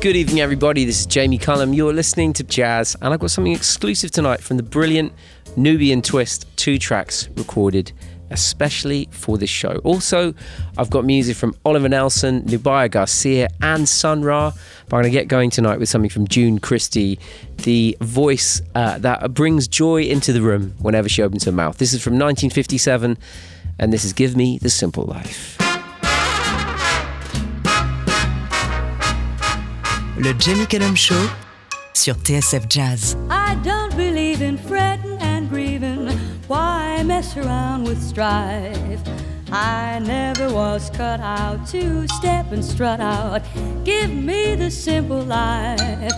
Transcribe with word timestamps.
Good 0.00 0.14
evening, 0.14 0.40
everybody. 0.40 0.84
This 0.84 1.00
is 1.00 1.06
Jamie 1.06 1.38
Cullum. 1.38 1.74
You're 1.74 1.92
listening 1.92 2.32
to 2.34 2.44
Jazz, 2.44 2.96
and 3.02 3.12
I've 3.12 3.18
got 3.18 3.32
something 3.32 3.52
exclusive 3.52 4.12
tonight 4.12 4.40
from 4.40 4.56
the 4.56 4.62
brilliant 4.62 5.12
Nubiyan 5.56 6.04
Twist, 6.04 6.46
two 6.56 6.78
tracks 6.78 7.28
recorded 7.36 7.90
especially 8.30 9.08
for 9.10 9.38
this 9.38 9.50
show. 9.50 9.80
Also, 9.84 10.34
I've 10.76 10.90
got 10.90 11.04
music 11.04 11.36
from 11.36 11.56
Oliver 11.64 11.88
Nelson, 11.88 12.42
Nubya 12.42 12.90
Garcia, 12.90 13.48
and 13.60 13.88
Sun 13.88 14.22
Ra. 14.22 14.52
But 14.88 14.96
I'm 14.96 15.02
going 15.02 15.12
to 15.12 15.18
get 15.18 15.28
going 15.28 15.50
tonight 15.50 15.78
with 15.78 15.88
something 15.88 16.10
from 16.10 16.28
June 16.28 16.58
Christy, 16.58 17.18
the 17.56 17.96
voice 18.00 18.62
uh, 18.74 18.98
that 18.98 19.34
brings 19.34 19.66
joy 19.66 20.02
into 20.02 20.32
the 20.32 20.42
room 20.42 20.74
whenever 20.78 21.08
she 21.08 21.22
opens 21.22 21.44
her 21.44 21.52
mouth. 21.52 21.78
This 21.78 21.92
is 21.92 22.02
from 22.02 22.12
1957, 22.12 23.18
and 23.78 23.92
this 23.92 24.04
is 24.04 24.12
Give 24.12 24.36
Me 24.36 24.58
the 24.58 24.70
Simple 24.70 25.04
Life. 25.04 25.67
Le 30.20 30.34
Jamie 30.36 30.66
Cullum 30.66 30.96
Show 30.96 31.14
sur 31.94 32.16
TSF 32.16 32.64
Jazz. 32.68 33.16
I 33.30 33.54
don't 33.62 33.94
believe 33.96 34.42
in 34.42 34.58
fretting 34.58 35.16
and 35.20 35.48
grieving. 35.48 36.08
Why 36.48 37.04
mess 37.04 37.36
around 37.36 37.84
with 37.84 38.02
strife? 38.02 39.00
I 39.52 40.00
never 40.00 40.52
was 40.52 40.90
cut 40.90 41.20
out 41.20 41.64
to 41.68 42.08
step 42.08 42.50
and 42.50 42.64
strut 42.64 42.98
out. 42.98 43.42
Give 43.84 44.10
me 44.10 44.56
the 44.56 44.72
simple 44.72 45.22
life. 45.22 46.12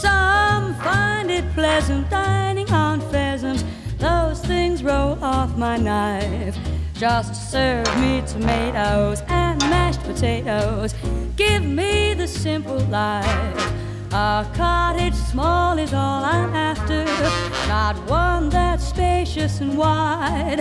Some 0.00 0.74
find 0.82 1.30
it 1.30 1.44
pleasant 1.54 2.10
dining 2.10 2.70
on 2.70 3.00
pheasants. 3.10 3.64
Those 3.98 4.38
things 4.42 4.84
roll 4.84 5.16
off 5.24 5.56
my 5.56 5.78
knife. 5.78 6.58
Just 6.98 7.50
serve 7.50 7.86
me 8.00 8.22
tomatoes 8.26 9.22
and 9.28 9.60
mashed 9.60 10.02
potatoes. 10.02 10.94
Give 11.36 11.62
me 11.62 12.14
the 12.14 12.26
simple 12.26 12.78
life. 12.86 13.72
A 14.12 14.50
cottage 14.54 15.14
small 15.14 15.76
is 15.76 15.92
all 15.92 16.24
I'm 16.24 16.54
after, 16.54 17.04
not 17.68 17.96
one 18.08 18.48
that's 18.48 18.88
spacious 18.88 19.60
and 19.60 19.76
wide. 19.76 20.60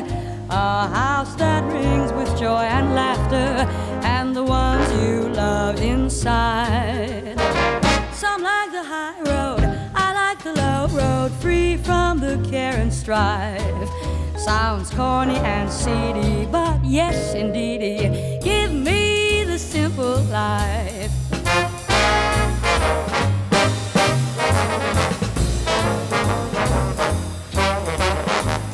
A 0.49 0.87
house 0.89 1.35
that 1.35 1.63
rings 1.71 2.11
with 2.11 2.37
joy 2.37 2.63
and 2.63 2.93
laughter, 2.93 3.65
and 4.05 4.35
the 4.35 4.43
ones 4.43 4.91
you 5.01 5.29
love 5.29 5.81
inside. 5.81 7.39
Some 8.11 8.43
like 8.43 8.71
the 8.73 8.83
high 8.83 9.21
road, 9.21 9.63
I 9.95 10.13
like 10.13 10.43
the 10.43 10.53
low 10.53 10.87
road, 10.87 11.31
free 11.39 11.77
from 11.77 12.19
the 12.19 12.45
care 12.49 12.73
and 12.73 12.93
strife. 12.93 13.89
Sounds 14.37 14.89
corny 14.91 15.37
and 15.37 15.71
seedy, 15.71 16.45
but 16.51 16.83
yes, 16.83 17.33
indeedy, 17.33 18.39
give 18.41 18.71
me 18.73 19.43
the 19.43 19.57
simple 19.57 20.21
life. 20.25 21.11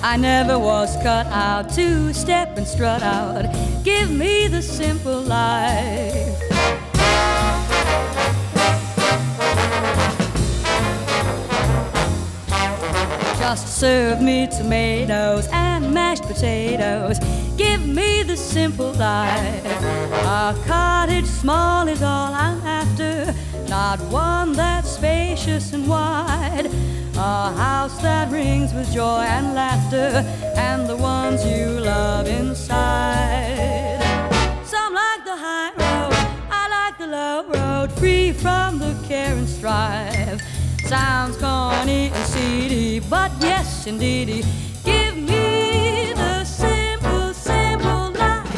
I 0.04 0.17
never 0.17 0.59
was 0.59 0.98
cut 0.98 1.28
out 1.28 1.70
to 1.76 2.14
step 2.14 2.58
and 2.58 2.67
strut 2.67 3.02
out. 3.02 3.45
Give 3.86 4.12
me 4.12 4.48
the 4.48 4.62
simple 4.62 5.22
life. 5.22 6.51
Just 13.52 13.80
serve 13.82 14.22
me 14.22 14.48
tomatoes 14.48 15.46
and 15.52 15.94
mashed 15.94 16.24
potatoes. 16.24 17.20
Give 17.58 17.86
me 17.86 18.24
the 18.24 18.38
simple 18.38 18.94
life. 18.94 19.66
A 20.24 20.56
cottage 20.66 21.26
small 21.26 21.86
is 21.90 22.02
all 22.02 22.34
I'm 22.34 22.62
after, 22.62 23.36
not 23.68 24.00
one 24.04 24.54
that's 24.54 24.92
spacious 24.92 25.74
and 25.74 25.86
wide. 25.86 26.70
A 27.18 27.52
house 27.52 28.02
that 28.02 28.32
rings 28.32 28.74
with 28.74 28.90
joy 28.94 29.26
and 29.28 29.54
laughter, 29.54 30.24
and 30.56 30.88
the 30.88 30.96
ones 30.96 31.46
you 31.46 31.66
love 31.82 32.28
inside. 32.30 34.00
Some 34.64 34.94
like 34.94 35.26
the 35.26 35.36
high 35.36 35.72
road, 35.72 36.14
I 36.50 36.70
like 36.70 36.98
the 36.98 37.08
low 37.08 37.44
road, 37.50 37.92
free 38.00 38.32
from 38.32 38.80
the 38.80 38.95
care 39.10 39.36
and 39.36 39.50
strife. 39.50 40.42
Sounds 40.92 41.38
corny 41.38 42.10
and 42.10 42.26
seedy, 42.26 43.00
but 43.00 43.32
yes, 43.40 43.88
indeedy, 43.88 44.44
give 44.84 45.16
me 45.16 46.12
the 46.14 46.44
simple, 46.44 47.34
simple 47.34 48.12
life. 48.12 48.52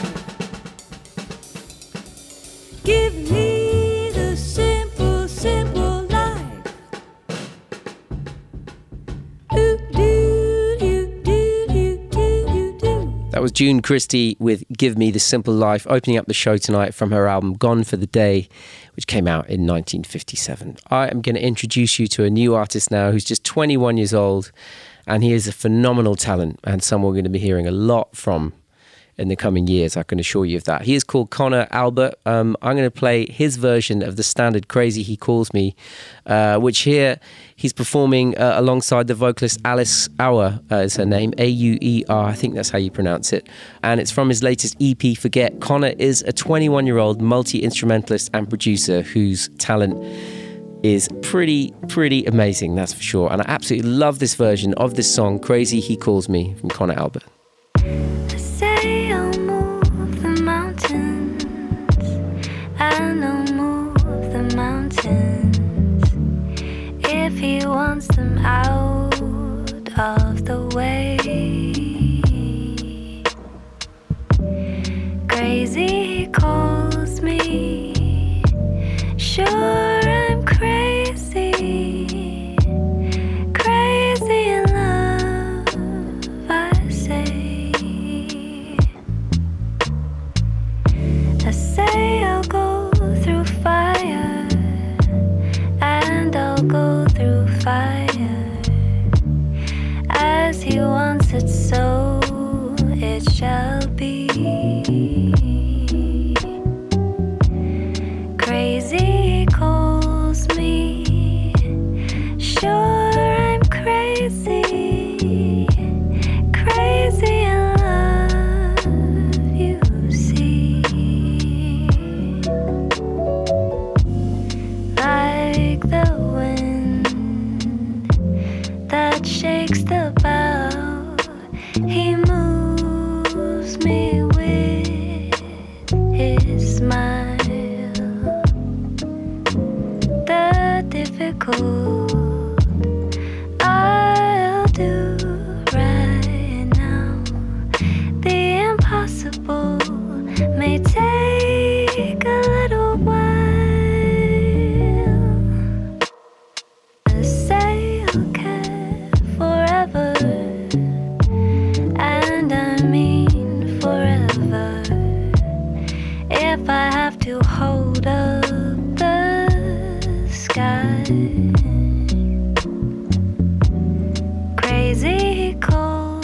Give 2.83 3.13
me 3.29 4.09
the 4.15 4.35
simple, 4.35 5.27
simple 5.27 6.07
life. 6.07 6.73
Ooh, 9.55 9.77
doo, 9.91 10.77
doo, 10.79 11.21
doo. 11.23 11.53
That 13.29 13.43
was 13.43 13.51
June 13.51 13.83
Christy 13.83 14.37
with 14.39 14.63
Give 14.75 14.97
Me 14.97 15.11
the 15.11 15.19
Simple 15.19 15.53
Life, 15.53 15.85
opening 15.87 16.17
up 16.17 16.25
the 16.25 16.33
show 16.33 16.57
tonight 16.57 16.95
from 16.95 17.11
her 17.11 17.27
album 17.27 17.53
Gone 17.53 17.83
for 17.83 17.97
the 17.97 18.07
Day, 18.07 18.47
which 18.95 19.07
came 19.07 19.27
out 19.27 19.45
in 19.47 19.65
1957. 19.65 20.77
I 20.89 21.07
am 21.07 21.21
going 21.21 21.35
to 21.35 21.41
introduce 21.41 21.99
you 21.99 22.07
to 22.07 22.23
a 22.23 22.29
new 22.29 22.55
artist 22.55 22.91
now 22.91 23.11
who's 23.11 23.23
just 23.23 23.43
21 23.43 23.97
years 23.97 24.13
old, 24.13 24.51
and 25.07 25.23
he 25.23 25.33
is 25.33 25.47
a 25.47 25.51
phenomenal 25.51 26.15
talent 26.15 26.59
and 26.63 26.83
someone 26.83 27.09
we're 27.09 27.15
going 27.15 27.23
to 27.23 27.29
be 27.29 27.39
hearing 27.39 27.67
a 27.67 27.71
lot 27.71 28.15
from 28.15 28.53
in 29.17 29.27
the 29.27 29.35
coming 29.35 29.67
years. 29.67 29.95
I 29.95 30.03
can 30.03 30.19
assure 30.19 30.45
you 30.45 30.57
of 30.57 30.63
that. 30.65 30.83
He 30.83 30.95
is 30.95 31.03
called 31.03 31.29
Conor 31.29 31.67
Albert. 31.71 32.15
Um, 32.25 32.57
I'm 32.61 32.75
going 32.75 32.89
to 32.89 32.91
play 32.91 33.25
his 33.29 33.57
version 33.57 34.01
of 34.03 34.15
the 34.15 34.23
standard 34.23 34.67
"Crazy 34.67 35.03
He 35.03 35.17
Calls 35.17 35.53
Me," 35.53 35.75
uh, 36.25 36.57
which 36.57 36.79
here 36.79 37.19
he's 37.55 37.73
performing 37.73 38.37
uh, 38.37 38.53
alongside 38.55 39.07
the 39.07 39.15
vocalist 39.15 39.59
Alice 39.65 40.09
Auer 40.19 40.59
uh, 40.71 40.75
is 40.77 40.95
her 40.95 41.05
name, 41.05 41.33
A 41.37 41.47
U 41.47 41.77
E 41.81 42.03
R. 42.09 42.25
I 42.25 42.33
think 42.33 42.55
that's 42.55 42.69
how 42.69 42.77
you 42.77 42.91
pronounce 42.91 43.33
it. 43.33 43.47
And 43.83 43.99
it's 43.99 44.11
from 44.11 44.29
his 44.29 44.43
latest 44.43 44.75
EP, 44.81 45.17
Forget. 45.17 45.59
Conor 45.61 45.93
is 45.99 46.21
a 46.23 46.33
21 46.33 46.85
year 46.85 46.97
old 46.97 47.21
multi 47.21 47.59
instrumentalist 47.59 48.29
and 48.33 48.49
producer 48.49 49.01
whose 49.01 49.49
talent 49.57 50.03
is 50.83 51.07
pretty, 51.21 51.73
pretty 51.87 52.25
amazing, 52.25 52.75
that's 52.75 52.93
for 52.93 53.01
sure. 53.01 53.31
And 53.31 53.41
I 53.41 53.45
absolutely 53.47 53.89
love 53.89 54.19
this 54.19 54.35
version 54.35 54.73
of 54.75 54.95
this 54.95 55.13
song, 55.13 55.39
Crazy 55.39 55.79
He 55.79 55.95
Calls 55.95 56.27
Me, 56.27 56.53
from 56.55 56.69
Conor 56.69 56.95
Albert. 56.95 57.23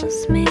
tells 0.10 0.28
me. 0.28 0.49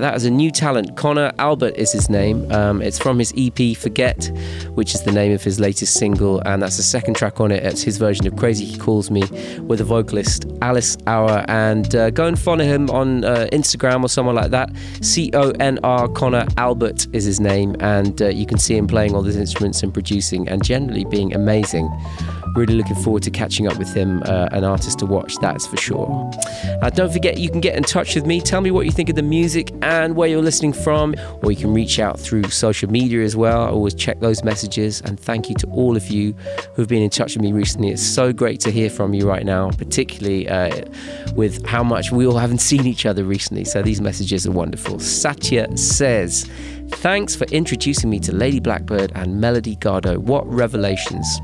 That 0.00 0.14
is 0.14 0.24
a 0.24 0.30
new 0.30 0.50
talent. 0.50 0.96
Conor 0.96 1.32
Albert 1.38 1.74
is 1.76 1.92
his 1.92 2.08
name. 2.08 2.50
Um, 2.52 2.82
it's 2.82 2.98
from 2.98 3.18
his 3.18 3.32
EP 3.36 3.76
Forget, 3.76 4.30
which 4.74 4.94
is 4.94 5.02
the 5.02 5.12
name 5.12 5.32
of 5.32 5.42
his 5.42 5.60
latest 5.60 5.94
single, 5.94 6.40
and 6.40 6.62
that's 6.62 6.76
the 6.76 6.82
second 6.82 7.14
track 7.14 7.40
on 7.40 7.50
it. 7.50 7.62
It's 7.62 7.82
his 7.82 7.98
version 7.98 8.26
of 8.26 8.36
Crazy 8.36 8.64
He 8.64 8.78
Calls 8.78 9.10
Me 9.10 9.22
with 9.60 9.78
the 9.78 9.84
vocalist 9.84 10.46
Alice 10.62 10.96
Auer. 11.06 11.44
And 11.48 11.94
uh, 11.94 12.10
go 12.10 12.26
and 12.26 12.38
follow 12.38 12.64
him 12.64 12.90
on 12.90 13.24
uh, 13.24 13.48
Instagram 13.52 14.02
or 14.04 14.08
somewhere 14.08 14.34
like 14.34 14.50
that. 14.50 14.70
C 15.00 15.30
O 15.34 15.50
N 15.60 15.78
R 15.82 16.08
Conor 16.08 16.46
Albert 16.56 17.06
is 17.12 17.24
his 17.24 17.40
name, 17.40 17.76
and 17.80 18.20
uh, 18.22 18.28
you 18.28 18.46
can 18.46 18.58
see 18.58 18.76
him 18.76 18.86
playing 18.86 19.14
all 19.14 19.22
these 19.22 19.36
instruments 19.36 19.82
and 19.82 19.92
producing 19.92 20.48
and 20.48 20.64
generally 20.64 21.04
being 21.04 21.34
amazing. 21.34 21.90
Really 22.54 22.74
looking 22.74 22.96
forward 22.96 23.22
to 23.24 23.30
catching 23.30 23.68
up 23.68 23.78
with 23.78 23.92
him, 23.94 24.22
uh, 24.24 24.48
an 24.52 24.64
artist 24.64 24.98
to 25.00 25.06
watch, 25.06 25.36
that's 25.40 25.66
for 25.66 25.76
sure. 25.76 26.30
Uh, 26.82 26.90
don't 26.90 27.12
forget, 27.12 27.38
you 27.38 27.50
can 27.50 27.60
get 27.60 27.76
in 27.76 27.82
touch 27.82 28.14
with 28.14 28.26
me. 28.26 28.40
Tell 28.40 28.60
me 28.60 28.70
what 28.70 28.86
you 28.86 28.92
think 28.92 29.08
of 29.08 29.16
the 29.16 29.22
music 29.22 29.72
and 29.88 30.16
where 30.16 30.28
you're 30.28 30.42
listening 30.42 30.74
from, 30.74 31.14
or 31.42 31.50
you 31.50 31.56
can 31.56 31.72
reach 31.72 31.98
out 31.98 32.20
through 32.20 32.44
social 32.44 32.90
media 32.90 33.22
as 33.22 33.34
well. 33.34 33.62
I 33.62 33.68
always 33.70 33.94
check 33.94 34.20
those 34.20 34.44
messages. 34.44 35.00
And 35.00 35.18
thank 35.18 35.48
you 35.48 35.54
to 35.56 35.66
all 35.68 35.96
of 35.96 36.08
you 36.08 36.34
who've 36.74 36.86
been 36.86 37.02
in 37.02 37.08
touch 37.08 37.34
with 37.34 37.42
me 37.42 37.52
recently. 37.52 37.88
It's 37.88 38.02
so 38.02 38.30
great 38.30 38.60
to 38.60 38.70
hear 38.70 38.90
from 38.90 39.14
you 39.14 39.26
right 39.26 39.46
now, 39.46 39.70
particularly 39.70 40.46
uh, 40.46 40.84
with 41.34 41.64
how 41.64 41.82
much 41.82 42.12
we 42.12 42.26
all 42.26 42.36
haven't 42.36 42.58
seen 42.58 42.86
each 42.86 43.06
other 43.06 43.24
recently. 43.24 43.64
So 43.64 43.80
these 43.80 44.02
messages 44.02 44.46
are 44.46 44.52
wonderful. 44.52 44.98
Satya 44.98 45.74
says, 45.74 46.44
Thanks 46.90 47.34
for 47.34 47.44
introducing 47.46 48.10
me 48.10 48.18
to 48.20 48.34
Lady 48.34 48.60
Blackbird 48.60 49.12
and 49.14 49.40
Melody 49.40 49.76
Gardot. 49.76 50.18
What 50.18 50.46
revelations! 50.46 51.40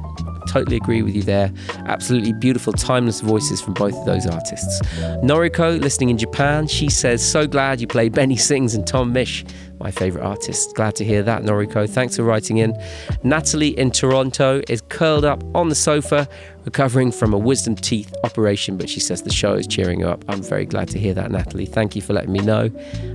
Totally 0.47 0.77
agree 0.77 1.03
with 1.03 1.15
you 1.15 1.23
there. 1.23 1.53
Absolutely 1.87 2.33
beautiful, 2.33 2.73
timeless 2.73 3.21
voices 3.21 3.61
from 3.61 3.75
both 3.75 3.95
of 3.95 4.05
those 4.05 4.27
artists. 4.27 4.81
Noriko, 5.23 5.81
listening 5.81 6.11
in 6.11 6.19
Japan, 6.19 6.67
she 6.67 6.89
says, 6.89 7.25
So 7.25 7.47
glad 7.47 7.81
you 7.81 7.87
played 7.87 8.13
Benny 8.13 8.37
Sings 8.37 8.75
and 8.75 8.87
Tom 8.87 9.13
Misch, 9.13 9.49
my 9.79 9.91
favourite 9.91 10.25
artist. 10.25 10.75
Glad 10.75 10.95
to 10.97 11.05
hear 11.05 11.23
that, 11.23 11.43
Noriko. 11.43 11.89
Thanks 11.89 12.17
for 12.17 12.23
writing 12.23 12.59
in. 12.59 12.75
Natalie 13.23 13.79
in 13.79 13.91
Toronto 13.91 14.63
is 14.69 14.83
curled 14.89 15.25
up 15.25 15.43
on 15.55 15.69
the 15.69 15.75
sofa, 15.75 16.29
recovering 16.65 17.13
from 17.13 17.33
a 17.33 17.39
wisdom 17.39 17.75
teeth 17.75 18.15
operation, 18.25 18.77
but 18.77 18.89
she 18.89 19.01
says 19.01 19.23
the 19.23 19.33
show 19.33 19.55
is 19.55 19.67
cheering 19.67 20.01
her 20.01 20.09
up. 20.09 20.25
I'm 20.29 20.43
very 20.43 20.67
glad 20.67 20.89
to 20.89 20.99
hear 20.99 21.15
that, 21.15 21.31
Natalie. 21.31 21.67
Thank 21.67 21.95
you 21.97 22.03
for 22.03 22.13
letting 22.13 22.33
me 22.33 22.41
know. 22.41 22.71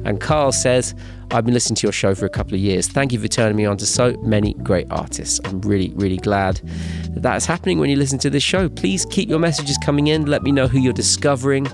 And 0.06 0.20
Carl 0.22 0.52
says, 0.52 0.94
I've 1.32 1.46
been 1.46 1.54
listening 1.54 1.76
to 1.76 1.88
your 1.88 1.94
show 1.94 2.16
for 2.16 2.26
a 2.26 2.30
couple 2.30 2.56
of 2.56 2.60
years. 2.60 2.88
Thank 2.88 3.12
you 3.14 3.20
for 3.20 3.28
turning 3.28 3.56
me 3.56 3.66
on 3.66 3.78
to 3.78 3.86
so 3.86 4.14
many 4.24 4.56
great 4.56 4.88
artists. 4.90 5.40
I'm 5.46 5.62
really, 5.62 5.92
really 5.96 6.18
glad 6.18 6.56
that 7.12 7.22
that 7.22 7.36
is 7.36 7.46
happening 7.46 7.78
when 7.78 7.90
you 7.90 7.96
listen 7.96 8.18
to 8.20 8.30
this 8.30 8.44
show. 8.44 8.68
Please 8.68 9.06
keep 9.06 9.30
your 9.30 9.40
messages 9.40 9.78
coming 9.78 10.08
in. 10.08 10.26
Let 10.26 10.42
me 10.42 10.52
know 10.52 10.68
who 10.68 10.80
you're 10.80 10.92
discovering, 10.92 11.68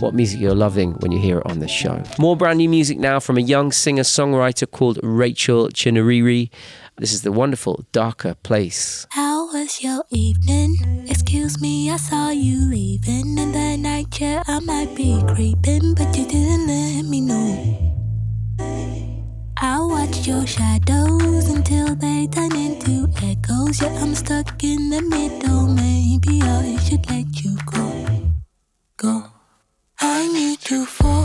what 0.00 0.14
music 0.14 0.40
you're 0.40 0.54
loving 0.54 0.92
when 0.94 1.12
you 1.12 1.18
hear 1.18 1.38
it 1.38 1.46
on 1.46 1.58
this 1.58 1.70
show. 1.70 2.02
More 2.18 2.36
brand 2.36 2.58
new 2.58 2.68
music 2.68 2.98
now 2.98 3.20
from 3.20 3.38
a 3.38 3.40
young 3.40 3.72
singer 3.72 4.02
songwriter 4.02 4.70
called 4.70 4.98
Rachel 5.02 5.68
Chinouriri. 5.68 6.50
This 6.98 7.12
is 7.12 7.22
the 7.22 7.32
wonderful 7.32 7.84
Darker 7.92 8.34
Place. 8.42 9.06
How 9.10 9.52
was 9.52 9.82
your 9.82 10.04
evening? 10.10 11.06
Excuse 11.08 11.60
me, 11.60 11.90
I 11.90 11.96
saw 11.96 12.30
you 12.30 12.58
leaving 12.70 13.38
in 13.38 13.52
the 13.52 13.76
night 13.76 14.10
chair. 14.10 14.42
I 14.46 14.60
might 14.60 14.94
be 14.94 15.22
creeping, 15.28 15.94
but 15.94 16.16
you 16.16 16.26
didn't 16.26 16.66
let 16.66 17.04
me 17.04 17.20
know. 17.20 17.86
I 19.58 19.80
watch 19.80 20.26
your 20.26 20.46
shadows 20.46 21.48
until 21.48 21.94
they 21.94 22.26
turn 22.26 22.54
into 22.54 23.08
echoes. 23.22 23.80
Yeah, 23.80 23.88
I'm 24.02 24.14
stuck 24.14 24.62
in 24.62 24.90
the 24.90 25.02
middle. 25.02 25.66
Maybe 25.66 26.42
I 26.42 26.76
should 26.78 27.08
let 27.10 27.42
you 27.42 27.56
go. 27.66 28.06
Go. 28.96 29.35
I 30.68 30.78
need 30.78 31.15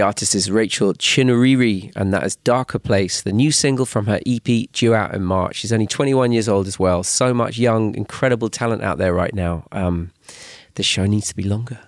The 0.00 0.06
artist 0.06 0.34
is 0.34 0.50
Rachel 0.50 0.94
Chinouriri, 0.94 1.92
and 1.94 2.10
that 2.14 2.24
is 2.24 2.36
Darker 2.36 2.78
Place, 2.78 3.20
the 3.20 3.34
new 3.34 3.52
single 3.52 3.84
from 3.84 4.06
her 4.06 4.18
EP 4.24 4.72
due 4.72 4.94
out 4.94 5.14
in 5.14 5.22
March. 5.22 5.56
She's 5.56 5.74
only 5.74 5.86
21 5.86 6.32
years 6.32 6.48
old 6.48 6.66
as 6.66 6.78
well. 6.78 7.02
So 7.02 7.34
much 7.34 7.58
young, 7.58 7.94
incredible 7.94 8.48
talent 8.48 8.82
out 8.82 8.96
there 8.96 9.12
right 9.12 9.34
now. 9.34 9.66
Um, 9.72 10.12
the 10.76 10.82
show 10.82 11.04
needs 11.04 11.28
to 11.28 11.36
be 11.36 11.42
longer. 11.42 11.80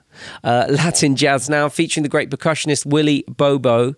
Uh, 0.44 0.66
Latin 0.68 1.16
jazz 1.16 1.48
now, 1.48 1.70
featuring 1.70 2.02
the 2.02 2.10
great 2.10 2.28
percussionist 2.28 2.84
Willie 2.84 3.24
Bobo. 3.28 3.94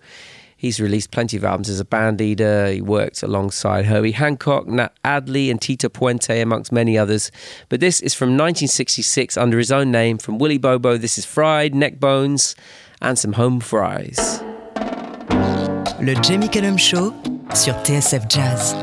He's 0.57 0.79
released 0.79 1.11
plenty 1.11 1.37
of 1.37 1.45
albums 1.45 1.69
as 1.69 1.81
a 1.81 1.85
band 1.85 2.21
leader. 2.21 2.69
He 2.71 2.81
worked 2.81 3.25
alongside 3.25 3.87
Herbie 3.87 4.13
Hancock, 4.13 4.69
Nat 4.69 4.97
Adderley, 5.05 5.51
and 5.51 5.61
Tito 5.61 5.89
Puente, 5.89 6.41
amongst 6.41 6.71
many 6.71 6.97
others. 6.97 7.33
But 7.69 7.81
this 7.81 8.01
is 8.01 8.15
from 8.15 8.29
1966 8.29 9.37
under 9.37 9.59
his 9.59 9.73
own 9.73 9.91
name 9.91 10.19
from 10.19 10.39
Willie 10.39 10.57
Bobo. 10.57 10.97
This 10.99 11.19
is 11.19 11.25
Fried 11.25 11.75
Neck 11.75 11.99
Bones 11.99 12.55
and 13.05 13.19
some 13.19 13.35
home 13.35 13.61
fries. 13.61 14.43
Le 16.01 16.15
Jamie 16.23 16.49
Cullum 16.49 16.79
Show 16.79 17.13
sur 17.55 17.75
TSF 17.85 18.25
Jazz. 18.29 18.75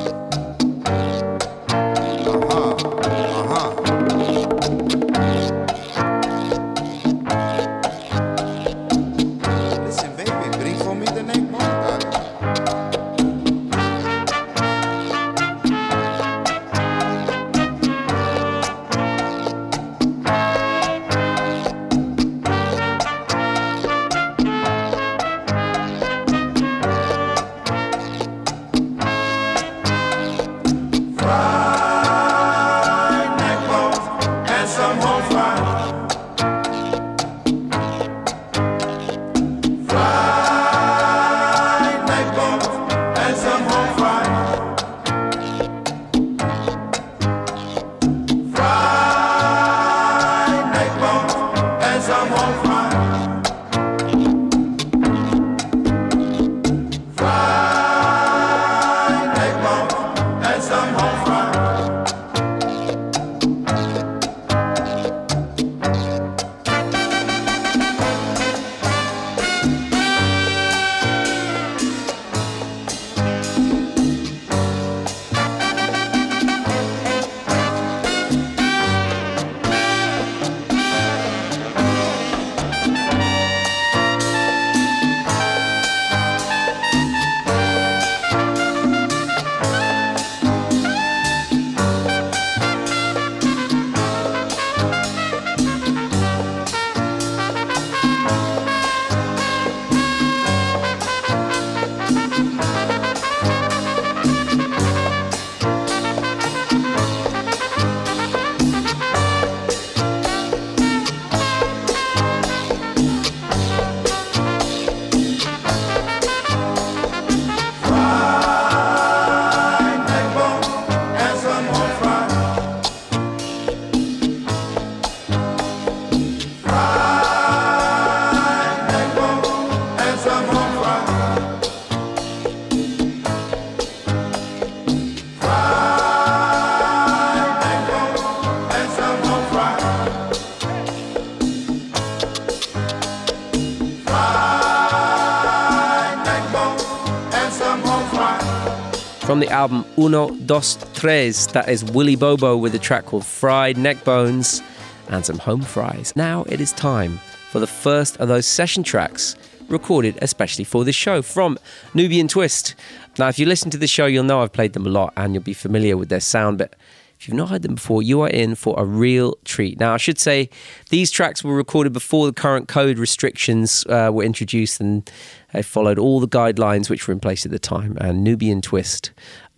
From 149.31 149.39
the 149.39 149.47
album 149.47 149.85
Uno, 149.97 150.31
Dos, 150.45 150.77
Tres, 150.93 151.47
that 151.53 151.69
is 151.69 151.85
Willie 151.85 152.17
Bobo 152.17 152.57
with 152.57 152.75
a 152.75 152.77
track 152.77 153.05
called 153.05 153.25
Fried 153.25 153.77
Neck 153.77 154.03
Bones 154.03 154.61
and 155.07 155.25
some 155.25 155.37
home 155.37 155.61
fries. 155.61 156.13
Now 156.17 156.43
it 156.49 156.59
is 156.59 156.73
time 156.73 157.17
for 157.49 157.59
the 157.59 157.65
first 157.65 158.17
of 158.17 158.27
those 158.27 158.45
session 158.45 158.83
tracks 158.83 159.37
recorded 159.69 160.19
especially 160.21 160.65
for 160.65 160.83
this 160.83 160.97
show 160.97 161.21
from 161.21 161.57
Nubiyan 161.93 162.27
Twist. 162.27 162.75
Now, 163.17 163.29
if 163.29 163.39
you 163.39 163.45
listen 163.45 163.71
to 163.71 163.77
the 163.77 163.87
show, 163.87 164.05
you'll 164.05 164.25
know 164.25 164.41
I've 164.41 164.51
played 164.51 164.73
them 164.73 164.85
a 164.85 164.89
lot 164.89 165.13
and 165.15 165.33
you'll 165.33 165.43
be 165.43 165.53
familiar 165.53 165.95
with 165.95 166.09
their 166.09 166.19
sound, 166.19 166.57
but 166.57 166.75
if 167.21 167.27
you've 167.27 167.37
not 167.37 167.49
heard 167.49 167.61
them 167.61 167.75
before, 167.75 168.01
you 168.01 168.21
are 168.21 168.29
in 168.29 168.55
for 168.55 168.73
a 168.79 168.83
real 168.83 169.37
treat. 169.45 169.79
Now, 169.79 169.93
I 169.93 169.97
should 169.97 170.17
say 170.17 170.49
these 170.89 171.11
tracks 171.11 171.43
were 171.43 171.55
recorded 171.55 171.93
before 171.93 172.25
the 172.25 172.33
current 172.33 172.67
code 172.67 172.97
restrictions 172.97 173.85
uh, 173.85 174.09
were 174.11 174.23
introduced 174.23 174.81
and 174.81 175.07
they 175.53 175.61
followed 175.61 175.99
all 175.99 176.19
the 176.19 176.27
guidelines 176.27 176.89
which 176.89 177.07
were 177.07 177.11
in 177.11 177.19
place 177.19 177.45
at 177.45 177.51
the 177.51 177.59
time. 177.59 177.95
And 178.01 178.25
Nubiyan 178.25 178.63
Twist 178.63 179.11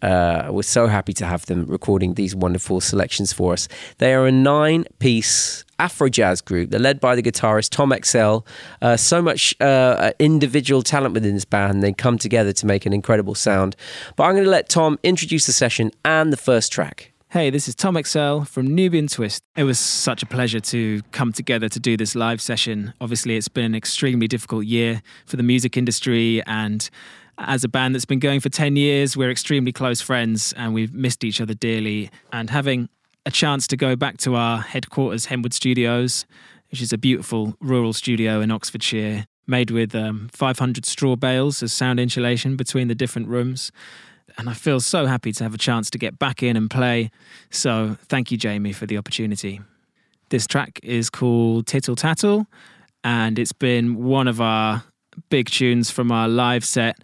uh, 0.04 0.50
we're 0.52 0.64
so 0.64 0.88
happy 0.88 1.14
to 1.14 1.26
have 1.26 1.46
them 1.46 1.66
recording 1.66 2.16
these 2.16 2.36
wonderful 2.36 2.82
selections 2.82 3.32
for 3.32 3.54
us. 3.54 3.70
They 4.00 4.14
are 4.14 4.28
a 4.28 4.32
nine 4.32 4.84
piece 5.00 5.64
Afro 5.80 6.10
jazz 6.10 6.42
group. 6.42 6.70
They're 6.70 6.80
led 6.80 7.00
by 7.00 7.16
the 7.16 7.24
guitarist 7.24 7.70
Tom 7.70 7.94
Excell. 7.94 8.46
Uh, 8.82 8.98
so 8.98 9.22
much 9.22 9.56
uh, 9.62 10.12
individual 10.20 10.82
talent 10.82 11.14
within 11.14 11.34
this 11.34 11.46
band. 11.46 11.82
They 11.82 11.94
come 11.94 12.18
together 12.18 12.52
to 12.52 12.66
make 12.66 12.86
an 12.86 12.92
incredible 12.92 13.34
sound. 13.34 13.78
But 14.18 14.26
I'm 14.26 14.34
going 14.34 14.44
to 14.44 14.50
let 14.50 14.68
Tom 14.68 15.00
introduce 15.04 15.46
the 15.46 15.54
session 15.54 15.92
and 16.04 16.34
the 16.34 16.38
first 16.38 16.74
track. 16.74 17.13
Hey, 17.34 17.50
this 17.50 17.68
is 17.68 17.74
Tom 17.74 17.98
Excell 17.98 18.46
from 18.46 18.68
Nubiyan 18.68 19.12
Twist. 19.12 19.42
It 19.56 19.64
was 19.64 19.80
such 19.80 20.22
a 20.22 20.28
pleasure 20.28 20.60
to 20.60 21.02
come 21.10 21.34
together 21.34 21.68
to 21.68 21.80
do 21.80 21.98
this 21.98 22.14
live 22.14 22.40
session. 22.40 22.94
Obviously, 23.02 23.36
it's 23.38 23.48
been 23.48 23.66
an 23.66 23.74
extremely 23.74 24.28
difficult 24.28 24.66
year 24.66 25.02
for 25.26 25.38
the 25.38 25.42
music 25.42 25.76
industry, 25.76 26.44
and 26.46 26.88
as 27.40 27.64
a 27.64 27.68
band 27.68 27.96
that's 27.96 28.06
been 28.06 28.20
going 28.20 28.40
for 28.40 28.50
10 28.50 28.76
years, 28.76 29.18
we're 29.18 29.32
extremely 29.32 29.72
close 29.72 30.00
friends 30.00 30.54
and 30.58 30.76
we've 30.76 30.94
missed 30.94 31.24
each 31.24 31.42
other 31.42 31.56
dearly. 31.56 32.12
And 32.32 32.52
having 32.52 32.88
a 33.26 33.32
chance 33.32 33.66
to 33.66 33.78
go 33.78 33.96
back 33.96 34.18
to 34.18 34.36
our 34.36 34.60
headquarters, 34.60 35.26
Henwood 35.26 35.54
Studios, 35.54 36.28
which 36.70 36.84
is 36.84 36.94
a 36.94 37.00
beautiful 37.00 37.56
rural 37.60 37.94
studio 37.94 38.42
in 38.42 38.52
Oxfordshire, 38.52 39.26
made 39.48 39.72
with 39.72 39.96
um, 39.96 40.30
500 40.32 40.86
straw 40.86 41.16
bales 41.16 41.64
as 41.64 41.74
sound 41.74 42.00
insulation 42.00 42.56
between 42.56 42.90
the 42.90 42.96
different 42.96 43.28
rooms 43.28 43.72
and 44.38 44.50
I 44.50 44.54
feel 44.54 44.80
so 44.80 45.06
happy 45.06 45.32
to 45.34 45.44
have 45.44 45.54
a 45.54 45.58
chance 45.58 45.90
to 45.92 45.98
get 45.98 46.20
back 46.20 46.44
in 46.44 46.56
and 46.56 46.70
play. 46.70 47.12
So 47.50 47.98
thank 48.08 48.32
you, 48.32 48.38
Jamie, 48.38 48.74
for 48.74 48.86
the 48.86 48.98
opportunity. 48.98 49.62
This 50.30 50.48
track 50.48 50.80
is 50.84 51.10
called 51.10 51.68
Tittle 51.68 51.96
Tattle, 51.96 52.48
and 53.04 53.38
it's 53.38 53.54
been 53.54 53.96
one 54.04 54.28
of 54.28 54.42
our 54.42 54.84
big 55.30 55.50
tunes 55.50 55.92
from 55.92 56.12
our 56.12 56.28
live 56.28 56.66
set. 56.66 56.98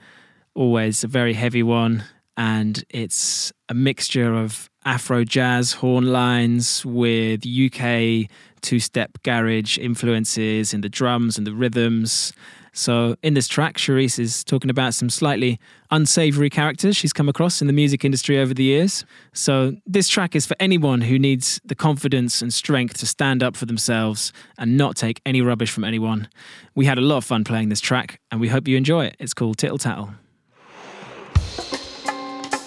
Always 0.55 1.03
a 1.03 1.07
very 1.07 1.33
heavy 1.33 1.63
one, 1.63 2.03
and 2.36 2.83
it's 2.89 3.53
a 3.67 3.74
mixture 3.74 4.33
of 4.33 4.69
Afro 4.86 5.24
jazz 5.24 5.74
horn 5.74 6.12
lines 6.12 6.86
with 6.86 7.45
UK 7.45 8.29
two 8.62 8.79
step 8.79 9.12
garage 9.24 9.77
influences 9.77 10.74
in 10.74 10.81
the 10.81 10.89
drums 10.89 11.38
and 11.38 11.45
the 11.45 11.53
rhythms. 11.53 12.33
So, 12.79 13.17
in 13.21 13.33
this 13.33 13.50
track, 13.50 13.75
Cherise 13.75 14.17
is 14.19 14.41
talking 14.41 14.69
about 14.69 14.93
some 14.93 15.09
slightly 15.09 15.59
unsavory 15.91 16.50
characters 16.50 16.95
she's 16.95 17.12
come 17.12 17.27
across 17.27 17.59
in 17.59 17.67
the 17.67 17.74
music 17.74 18.05
industry 18.05 18.39
over 18.39 18.53
the 18.53 18.63
years. 18.63 19.03
So, 19.33 19.75
this 19.86 20.07
track 20.07 20.33
is 20.33 20.45
for 20.45 20.55
anyone 20.62 21.01
who 21.01 21.19
needs 21.19 21.59
the 21.65 21.75
confidence 21.75 22.41
and 22.41 22.53
strength 22.53 22.98
to 23.00 23.05
stand 23.05 23.43
up 23.43 23.57
for 23.57 23.65
themselves 23.65 24.31
and 24.57 24.77
not 24.77 24.95
take 24.95 25.19
any 25.25 25.41
rubbish 25.41 25.71
from 25.71 25.83
anyone. 25.83 26.29
We 26.74 26.86
had 26.86 26.98
a 26.98 27.01
lot 27.01 27.17
of 27.17 27.25
fun 27.25 27.43
playing 27.43 27.67
this 27.67 27.81
track, 27.81 28.21
and 28.31 28.39
we 28.39 28.48
hope 28.48 28.65
you 28.65 28.77
enjoy 28.77 29.07
it. 29.07 29.17
It's 29.19 29.33
called 29.33 29.57
Tittle 29.57 29.77
Tattle. 29.77 30.12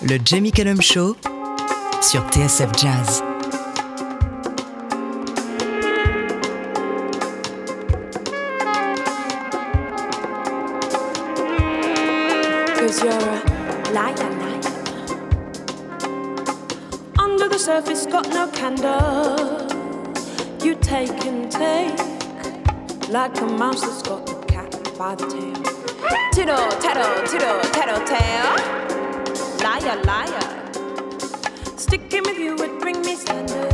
Le 0.02 0.18
Jamie 0.18 0.50
Cullum 0.50 0.80
Show 0.80 1.14
sur 2.02 2.20
TSF 2.28 2.76
Jazz. 2.76 3.31
You're 13.02 13.10
a 13.10 13.90
liar, 13.92 14.30
liar. 14.42 14.60
Under 17.18 17.48
the 17.48 17.58
surface, 17.58 18.06
got 18.06 18.28
no 18.28 18.46
candle. 18.48 19.66
You 20.64 20.76
take 20.76 21.24
and 21.26 21.50
take 21.50 21.98
like 23.08 23.40
a 23.40 23.46
mouse 23.46 23.80
that's 23.82 24.02
got 24.02 24.24
the 24.26 24.34
cat 24.46 24.70
by 24.96 25.16
the 25.16 25.26
tail. 25.26 25.62
Tittle, 26.32 26.68
tattle, 26.80 27.26
tittle, 27.26 27.60
tattle, 27.72 28.00
tail. 28.06 28.54
Liar, 29.64 29.96
liar. 30.04 30.48
Sticking 31.76 32.22
with 32.24 32.38
you 32.38 32.54
would 32.56 32.78
bring 32.78 33.00
me 33.02 33.16
standard. 33.16 33.72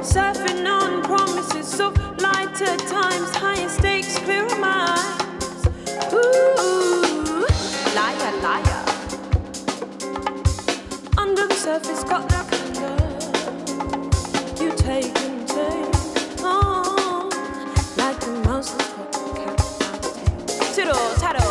Surfing 0.00 0.64
on 0.66 1.02
promises 1.02 1.80
of 1.80 1.96
lighter 2.20 2.76
times, 2.86 3.34
higher 3.36 3.68
stakes, 3.68 4.18
clearer 4.20 4.56
minds. 4.58 5.66
Ooh, 6.14 6.97
liar, 7.98 8.32
liar. 8.46 8.82
Under 11.22 11.44
the 11.48 11.58
surface, 11.66 12.02
got 12.04 12.22
no 12.34 12.40
candle. 12.50 12.98
You 14.62 14.70
take 14.76 15.14
and 15.26 15.38
take 15.48 16.44
on 16.44 17.30
like 18.02 18.20
that's 18.44 18.70
got 18.96 19.10
the 19.12 19.22
tail. 19.34 19.56
Tittle, 20.74 21.08
tattle, 21.22 21.47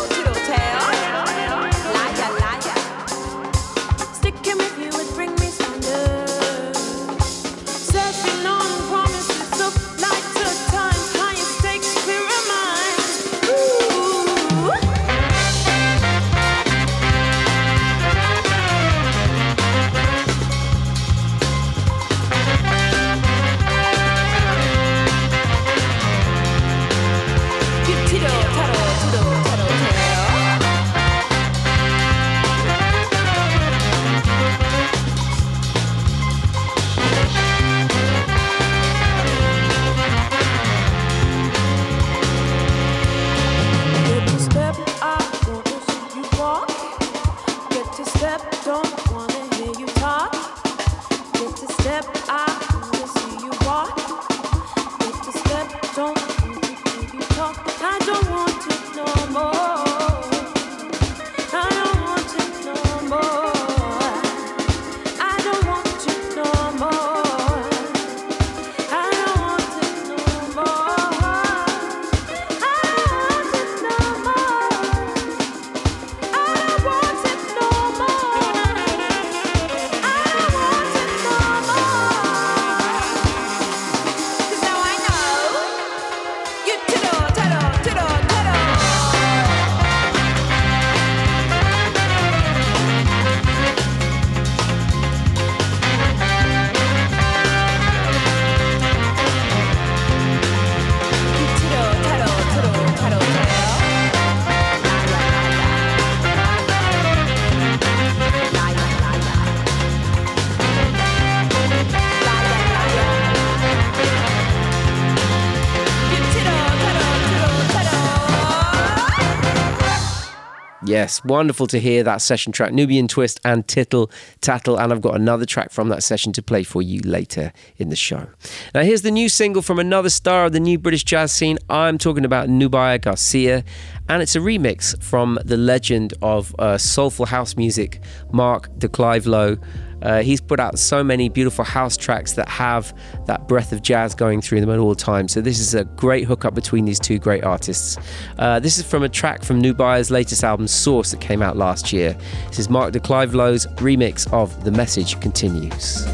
Yes, 120.98 121.22
wonderful 121.22 121.68
to 121.68 121.78
hear 121.78 122.02
that 122.02 122.20
session 122.20 122.50
track, 122.50 122.72
Nubiyan 122.72 123.08
Twist 123.08 123.38
and 123.44 123.64
Tittle 123.68 124.10
Tattle. 124.40 124.76
And 124.80 124.92
I've 124.92 125.00
got 125.00 125.14
another 125.14 125.46
track 125.46 125.70
from 125.70 125.90
that 125.90 126.02
session 126.02 126.32
to 126.32 126.42
play 126.42 126.64
for 126.64 126.82
you 126.82 127.00
later 127.02 127.52
in 127.76 127.88
the 127.88 127.94
show. 127.94 128.26
Now, 128.74 128.82
here's 128.82 129.02
the 129.02 129.12
new 129.12 129.28
single 129.28 129.62
from 129.62 129.78
another 129.78 130.10
star 130.10 130.46
of 130.46 130.52
the 130.52 130.58
new 130.58 130.76
British 130.76 131.04
jazz 131.04 131.30
scene. 131.30 131.56
I'm 131.70 131.98
talking 131.98 132.24
about 132.24 132.48
Nubya 132.48 133.00
Garcia, 133.00 133.62
and 134.08 134.22
it's 134.22 134.34
a 134.34 134.40
remix 134.40 135.00
from 135.00 135.38
the 135.44 135.56
legend 135.56 136.14
of 136.20 136.52
uh, 136.58 136.76
soulful 136.78 137.26
house 137.26 137.56
music, 137.56 138.00
Mark 138.32 138.76
de 138.76 138.88
Clive 138.88 139.24
Lowe. 139.28 139.56
Uh, 140.02 140.22
he's 140.22 140.40
put 140.40 140.60
out 140.60 140.78
so 140.78 141.02
many 141.02 141.28
beautiful 141.28 141.64
house 141.64 141.96
tracks 141.96 142.34
that 142.34 142.48
have 142.48 142.94
that 143.26 143.48
breath 143.48 143.72
of 143.72 143.82
jazz 143.82 144.14
going 144.14 144.40
through 144.40 144.60
them 144.60 144.70
at 144.70 144.78
all 144.78 144.94
times. 144.94 145.32
So 145.32 145.40
this 145.40 145.58
is 145.58 145.74
a 145.74 145.84
great 145.84 146.24
hookup 146.24 146.54
between 146.54 146.84
these 146.84 147.00
two 147.00 147.18
great 147.18 147.44
artists. 147.44 147.96
Uh, 148.38 148.60
this 148.60 148.78
is 148.78 148.84
from 148.84 149.02
a 149.02 149.08
track 149.08 149.42
from 149.44 149.62
Nubya's 149.62 150.10
latest 150.10 150.44
album, 150.44 150.66
Source, 150.66 151.10
that 151.10 151.20
came 151.20 151.42
out 151.42 151.56
last 151.56 151.92
year. 151.92 152.16
This 152.48 152.58
is 152.58 152.68
Mark 152.68 152.92
de 152.92 153.00
Clive 153.00 153.34
Lowe's 153.34 153.66
remix 153.76 154.30
of 154.32 154.64
The 154.64 154.70
Message 154.70 155.20
Continues. 155.20 156.06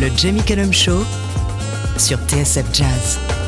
Le 0.00 0.10
Jamie 0.10 0.42
Cullum 0.42 0.72
Show 0.72 1.02
sur 1.96 2.16
TSF 2.16 2.72
Jazz. 2.72 3.41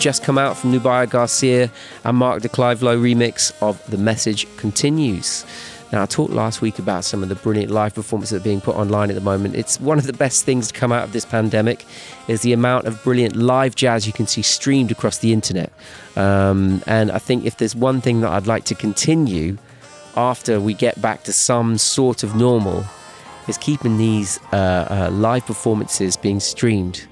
Just 0.00 0.24
come 0.24 0.38
out 0.38 0.56
from 0.56 0.72
Nubya 0.72 1.10
Garcia 1.10 1.70
and 2.04 2.16
Mark 2.16 2.40
de 2.40 2.48
Clive 2.48 2.82
Lowe 2.82 2.98
remix 2.98 3.52
of 3.60 3.84
The 3.90 3.98
Message 3.98 4.46
Continues. 4.56 5.44
Now, 5.92 6.04
I 6.04 6.06
talked 6.06 6.32
last 6.32 6.62
week 6.62 6.78
about 6.78 7.04
some 7.04 7.22
of 7.22 7.28
the 7.28 7.34
brilliant 7.34 7.70
live 7.70 7.94
performances 7.94 8.30
that 8.30 8.40
are 8.40 8.48
being 8.48 8.62
put 8.62 8.76
online 8.76 9.10
at 9.10 9.14
the 9.14 9.20
moment. 9.20 9.56
It's 9.56 9.78
one 9.78 9.98
of 9.98 10.06
the 10.06 10.14
best 10.14 10.46
things 10.46 10.68
to 10.68 10.72
come 10.72 10.90
out 10.90 11.04
of 11.04 11.12
this 11.12 11.26
pandemic 11.26 11.84
is 12.28 12.40
the 12.40 12.54
amount 12.54 12.86
of 12.86 13.04
brilliant 13.04 13.36
live 13.36 13.74
jazz 13.74 14.06
you 14.06 14.14
can 14.14 14.26
see 14.26 14.40
streamed 14.40 14.90
across 14.90 15.18
the 15.18 15.34
internet. 15.34 15.70
Um, 16.16 16.82
and 16.86 17.12
I 17.12 17.18
think 17.18 17.44
if 17.44 17.58
there's 17.58 17.76
one 17.76 18.00
thing 18.00 18.22
that 18.22 18.30
I'd 18.30 18.46
like 18.46 18.64
to 18.64 18.74
continue 18.74 19.58
after 20.16 20.62
we 20.62 20.72
get 20.72 20.98
back 21.02 21.24
to 21.24 21.32
some 21.34 21.76
sort 21.76 22.22
of 22.22 22.34
normal, 22.34 22.86
is 23.48 23.58
keeping 23.58 23.98
these 23.98 24.40
uh, 24.50 25.10
uh, 25.10 25.10
live 25.12 25.44
performances 25.44 26.16
being 26.16 26.40
streamed 26.40 27.06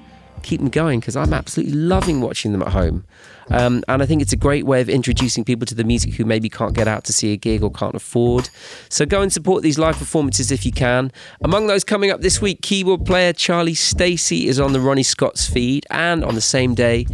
keep 0.48 0.60
them 0.60 0.70
going 0.70 1.00
because 1.00 1.16
I'm 1.16 1.32
absolutely 1.32 1.74
loving 1.74 2.20
watching 2.20 2.52
them 2.52 2.62
at 2.62 2.68
home. 2.68 3.04
Um, 3.50 3.82
and 3.88 4.02
I 4.02 4.06
think 4.06 4.20
it's 4.20 4.32
a 4.32 4.36
great 4.36 4.66
way 4.66 4.80
of 4.80 4.88
introducing 4.88 5.44
people 5.44 5.66
to 5.66 5.74
the 5.74 5.84
music 5.84 6.14
who 6.14 6.24
maybe 6.24 6.48
can't 6.48 6.74
get 6.74 6.86
out 6.88 7.04
to 7.04 7.12
see 7.12 7.32
a 7.32 7.36
gig 7.36 7.62
or 7.62 7.70
can't 7.70 7.94
afford. 7.94 8.50
So 8.88 9.06
go 9.06 9.22
and 9.22 9.32
support 9.32 9.62
these 9.62 9.78
live 9.78 9.96
performances 9.96 10.50
if 10.50 10.66
you 10.66 10.72
can. 10.72 11.12
Among 11.42 11.66
those 11.66 11.84
coming 11.84 12.10
up 12.10 12.20
this 12.20 12.40
week, 12.40 12.62
keyboard 12.62 13.06
player 13.06 13.32
Charlie 13.32 13.74
Stacey 13.74 14.48
is 14.48 14.60
on 14.60 14.72
the 14.72 14.80
Ronnie 14.80 15.02
Scott's 15.02 15.48
feed, 15.48 15.86
and 15.90 16.24
on 16.24 16.34
the 16.34 16.40
same 16.40 16.74
day, 16.74 17.06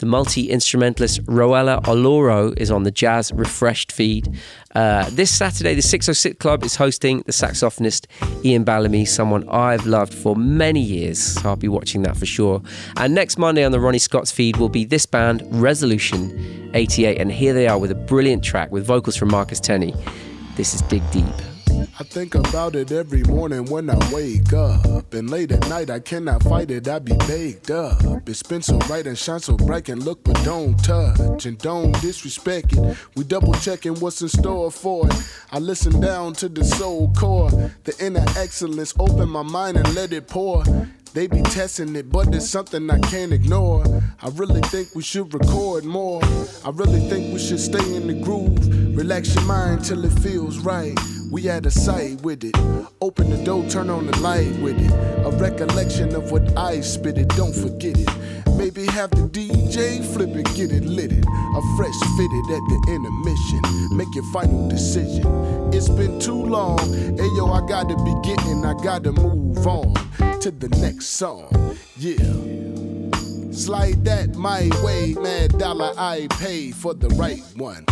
the 0.00 0.06
multi 0.06 0.50
instrumentalist 0.50 1.22
Roella 1.26 1.82
Oloro 1.84 2.58
is 2.58 2.70
on 2.70 2.84
the 2.84 2.90
Jazz 2.90 3.32
Refreshed 3.32 3.92
feed. 3.92 4.34
Uh, 4.74 5.08
this 5.10 5.30
Saturday, 5.30 5.74
the 5.74 5.82
606 5.82 6.38
Club 6.38 6.64
is 6.64 6.76
hosting 6.76 7.18
the 7.26 7.32
saxophonist 7.32 8.06
Iain 8.44 8.64
Ballamy, 8.64 9.06
someone 9.06 9.46
I've 9.48 9.86
loved 9.86 10.14
for 10.14 10.34
many 10.34 10.80
years. 10.80 11.18
So 11.20 11.50
I'll 11.50 11.56
be 11.56 11.68
watching 11.68 12.02
that 12.02 12.16
for 12.16 12.26
sure. 12.26 12.62
And 12.96 13.14
next 13.14 13.38
Monday 13.38 13.62
on 13.62 13.72
the 13.72 13.80
Ronnie 13.80 13.98
Scott's 13.98 14.32
feed 14.32 14.56
will 14.56 14.70
be 14.70 14.84
this 14.84 15.04
band, 15.04 15.42
Resolution 15.50 16.70
88. 16.74 17.20
And 17.20 17.30
here 17.30 17.52
they 17.52 17.68
are 17.68 17.78
with 17.78 17.90
a 17.90 17.94
brilliant 17.94 18.42
track 18.42 18.70
with 18.70 18.86
vocals 18.86 19.16
from 19.16 19.28
Marcus 19.28 19.60
Tenney. 19.60 19.94
This 20.56 20.74
is 20.74 20.80
Dig 20.82 21.08
Deep. 21.10 21.49
I 21.98 22.04
think 22.04 22.34
about 22.34 22.76
it 22.76 22.92
every 22.92 23.22
morning 23.24 23.64
when 23.66 23.90
I 23.90 23.98
wake 24.12 24.52
up. 24.52 25.12
And 25.14 25.30
late 25.30 25.52
at 25.52 25.68
night, 25.68 25.90
I 25.90 26.00
cannot 26.00 26.42
fight 26.42 26.70
it, 26.70 26.88
I 26.88 26.98
be 26.98 27.16
baked 27.26 27.70
up. 27.70 28.02
It's 28.28 28.42
been 28.42 28.62
so 28.62 28.78
bright 28.80 29.06
and 29.06 29.16
shine 29.16 29.40
so 29.40 29.56
bright, 29.56 29.88
and 29.88 30.02
look, 30.02 30.24
but 30.24 30.42
don't 30.44 30.76
touch 30.82 31.46
and 31.46 31.58
don't 31.58 31.92
disrespect 32.00 32.72
it. 32.72 32.96
We 33.16 33.24
double 33.24 33.54
checking 33.54 33.94
what's 34.00 34.22
in 34.22 34.28
store 34.28 34.70
for 34.70 35.06
it. 35.08 35.14
I 35.52 35.58
listen 35.58 36.00
down 36.00 36.34
to 36.34 36.48
the 36.48 36.64
soul 36.64 37.12
core, 37.16 37.50
the 37.84 37.94
inner 38.00 38.24
excellence, 38.36 38.94
open 38.98 39.28
my 39.28 39.42
mind 39.42 39.76
and 39.76 39.94
let 39.94 40.12
it 40.12 40.28
pour. 40.28 40.64
They 41.12 41.26
be 41.26 41.42
testing 41.42 41.96
it, 41.96 42.08
but 42.08 42.32
it's 42.32 42.48
something 42.48 42.88
I 42.88 43.00
can't 43.00 43.32
ignore. 43.32 43.84
I 44.22 44.28
really 44.28 44.60
think 44.60 44.94
we 44.94 45.02
should 45.02 45.34
record 45.34 45.84
more. 45.84 46.22
I 46.64 46.70
really 46.70 47.00
think 47.08 47.32
we 47.32 47.40
should 47.40 47.58
stay 47.58 47.84
in 47.96 48.06
the 48.06 48.14
groove. 48.22 48.96
Relax 48.96 49.34
your 49.34 49.44
mind 49.44 49.84
till 49.84 50.04
it 50.04 50.12
feels 50.20 50.58
right. 50.58 50.96
We 51.30 51.42
had 51.42 51.64
a 51.64 51.70
sight 51.70 52.20
with 52.22 52.42
it. 52.42 52.56
Open 53.00 53.30
the 53.30 53.42
door, 53.44 53.64
turn 53.68 53.88
on 53.88 54.06
the 54.06 54.18
light 54.18 54.52
with 54.60 54.76
it. 54.80 54.90
A 55.24 55.30
recollection 55.30 56.12
of 56.16 56.32
what 56.32 56.42
I 56.58 56.80
spit 56.80 57.18
it, 57.18 57.28
don't 57.28 57.54
forget 57.54 57.96
it. 57.96 58.08
Maybe 58.56 58.84
have 58.86 59.10
the 59.12 59.28
DJ 59.28 60.04
flip 60.12 60.30
it, 60.30 60.46
get 60.56 60.72
it 60.72 60.84
lit 60.84 61.12
it. 61.12 61.24
A 61.24 61.62
fresh 61.76 61.98
fitted 62.16 62.44
at 62.50 62.64
the 62.68 62.84
intermission. 62.88 63.96
Make 63.96 64.12
your 64.12 64.24
final 64.32 64.68
decision. 64.68 65.24
It's 65.72 65.88
been 65.88 66.18
too 66.18 66.42
long. 66.42 66.78
Hey 67.16 67.28
yo, 67.36 67.46
I 67.52 67.64
gotta 67.64 67.94
be 68.02 68.14
getting, 68.24 68.64
I 68.64 68.74
gotta 68.82 69.12
move 69.12 69.64
on 69.66 69.94
to 70.40 70.50
the 70.50 70.68
next 70.80 71.10
song. 71.10 71.48
Yeah. 71.96 72.16
Slide 73.52 74.04
that 74.04 74.34
my 74.34 74.68
way, 74.82 75.14
mad 75.14 75.58
dollar 75.58 75.92
I 75.96 76.26
pay 76.40 76.72
for 76.72 76.92
the 76.92 77.08
right 77.10 77.42
one. 77.54 77.86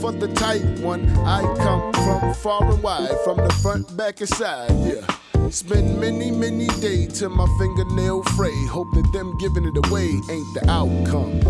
For 0.00 0.12
the 0.12 0.28
tight 0.28 0.62
one, 0.78 1.08
I 1.26 1.42
come 1.56 1.92
from 1.92 2.34
far 2.34 2.70
and 2.70 2.80
wide, 2.82 3.16
from 3.24 3.36
the 3.36 3.52
front, 3.54 3.96
back, 3.96 4.20
and 4.20 4.28
side, 4.28 4.70
yeah. 4.86 5.48
Spend 5.50 5.98
many, 5.98 6.30
many 6.30 6.68
days 6.80 7.18
till 7.18 7.30
my 7.30 7.46
fingernail 7.58 8.22
fray. 8.36 8.54
Hope 8.66 8.92
that 8.94 9.10
them 9.12 9.36
giving 9.38 9.64
it 9.64 9.76
away 9.88 10.10
ain't 10.30 10.54
the 10.54 10.64
outcome. 10.68 11.40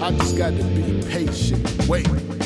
I 0.00 0.12
just 0.12 0.36
gotta 0.36 0.62
be 0.62 1.02
patient. 1.08 1.88
Wait. 1.88 2.37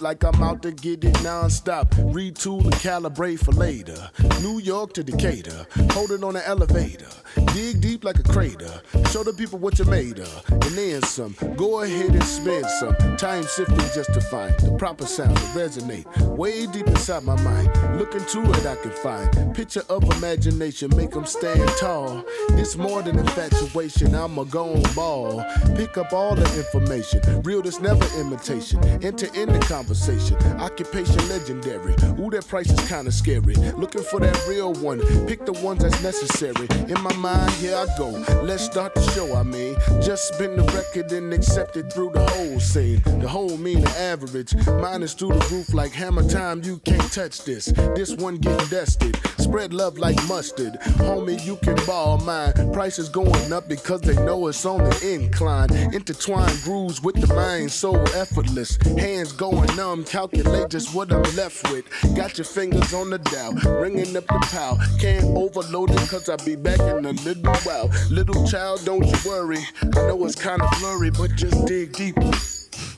Like 0.00 0.24
I'm 0.24 0.42
out 0.42 0.62
to 0.62 0.72
get 0.72 1.04
it 1.04 1.22
non-stop. 1.22 1.90
Retool 1.94 2.64
and 2.64 2.74
calibrate 2.74 3.44
for 3.44 3.52
later. 3.52 4.10
New 4.42 4.58
York 4.58 4.92
to 4.94 5.02
Decatur. 5.02 5.66
Hold 5.92 6.10
it 6.10 6.22
on 6.22 6.34
the 6.34 6.46
elevator. 6.46 7.08
Dig 7.54 7.80
deep 7.80 8.04
like 8.04 8.18
a 8.18 8.22
crater. 8.22 8.80
Show 9.10 9.22
the 9.22 9.32
people 9.32 9.58
what 9.58 9.78
you're 9.78 9.88
made 9.88 10.18
of. 10.18 10.44
And 10.50 10.62
then 10.76 11.02
some. 11.02 11.34
Go 11.56 11.80
ahead 11.80 12.10
and 12.10 12.22
spend 12.24 12.66
some. 12.66 12.94
Time 13.16 13.42
sifting 13.44 13.78
just 13.94 14.12
to 14.12 14.20
find 14.20 14.54
the 14.60 14.76
proper 14.76 15.06
sound 15.06 15.34
to 15.34 15.42
resonate. 15.58 16.04
Way 16.36 16.66
deep 16.66 16.86
inside 16.86 17.22
my 17.22 17.40
mind. 17.42 17.68
Look 17.98 18.14
into 18.14 18.42
it, 18.50 18.66
I 18.66 18.76
can 18.76 18.90
find. 18.90 19.54
Picture 19.54 19.82
of 19.88 20.04
imagination. 20.16 20.94
Make 20.94 21.12
them 21.12 21.24
stand 21.24 21.66
tall. 21.78 22.22
It's 22.50 22.76
more 22.76 23.00
than 23.00 23.18
infatuation. 23.18 24.14
I'm 24.14 24.36
a 24.38 24.44
gone 24.44 24.82
ball. 24.94 25.42
Pick 25.74 25.96
up 25.96 26.12
all 26.12 26.34
the 26.34 26.44
information. 26.58 27.40
Real, 27.42 27.62
that's 27.62 27.80
never 27.80 28.04
imitation. 28.20 28.84
Enter 29.02 29.32
in 29.34 29.50
the 29.50 29.60
conversation. 29.60 30.36
Occupation 30.60 31.16
legendary. 31.30 31.94
Ooh, 32.20 32.28
that 32.28 32.46
price 32.46 32.70
is 32.70 32.88
kinda 32.88 33.10
scary. 33.10 33.54
Looking 33.54 34.02
for 34.02 34.20
that 34.20 34.38
real 34.46 34.74
one. 34.74 35.00
Pick 35.26 35.46
the 35.46 35.52
ones 35.52 35.82
that's 35.82 36.02
necessary. 36.02 36.68
In 36.88 37.00
my 37.00 37.14
mind, 37.14 37.50
here 37.52 37.74
I 37.74 37.86
go. 37.96 38.10
Let's 38.42 38.64
start 38.64 38.97
the 38.98 39.10
show, 39.12 39.34
I 39.34 39.42
mean. 39.42 39.76
Just 40.00 40.34
spin 40.34 40.56
the 40.56 40.64
record 40.64 41.10
and 41.12 41.32
accept 41.32 41.76
it 41.76 41.92
through 41.92 42.10
the 42.10 42.26
whole 42.30 42.60
scene. 42.60 43.02
The 43.20 43.28
whole 43.28 43.56
mean 43.56 43.82
the 43.82 43.90
average. 43.90 44.54
Mine 44.66 45.02
is 45.02 45.14
through 45.14 45.30
the 45.30 45.48
roof 45.50 45.72
like 45.74 45.92
hammer 45.92 46.28
time. 46.28 46.62
You 46.62 46.78
can't 46.78 47.12
touch 47.12 47.44
this. 47.44 47.66
This 47.94 48.14
one 48.14 48.36
getting 48.36 48.68
dusted. 48.68 49.18
Spread 49.48 49.72
love 49.72 49.96
like 49.96 50.16
mustard. 50.28 50.74
Homie, 50.98 51.42
you 51.42 51.56
can 51.56 51.74
ball 51.86 52.18
mine. 52.18 52.52
Prices 52.70 53.08
going 53.08 53.50
up 53.50 53.66
because 53.66 54.02
they 54.02 54.14
know 54.26 54.46
it's 54.48 54.66
on 54.66 54.84
the 54.84 55.14
incline. 55.14 55.72
Intertwined 55.94 56.60
grooves 56.62 57.02
with 57.02 57.18
the 57.18 57.32
mind 57.34 57.72
so 57.72 57.96
effortless. 58.14 58.76
Hands 58.98 59.32
going 59.32 59.74
numb, 59.74 60.04
calculate 60.04 60.68
just 60.68 60.94
what 60.94 61.10
I'm 61.10 61.22
left 61.34 61.66
with. 61.72 61.86
Got 62.14 62.36
your 62.36 62.44
fingers 62.44 62.92
on 62.92 63.08
the 63.08 63.16
dial, 63.18 63.54
ringing 63.80 64.14
up 64.18 64.26
the 64.26 64.38
pow. 64.52 64.76
Can't 65.00 65.24
overload 65.24 65.92
it 65.92 66.08
cause 66.10 66.28
I'll 66.28 66.36
be 66.44 66.54
back 66.54 66.80
in 66.80 67.06
a 67.06 67.12
little 67.12 67.54
while. 67.64 67.90
Little 68.10 68.46
child, 68.46 68.82
don't 68.84 69.06
you 69.06 69.16
worry. 69.26 69.64
I 69.82 70.08
know 70.08 70.26
it's 70.26 70.34
kind 70.34 70.60
of 70.60 70.70
blurry, 70.78 71.10
but 71.10 71.34
just 71.36 71.66
dig 71.66 71.94
deeper. 71.94 72.30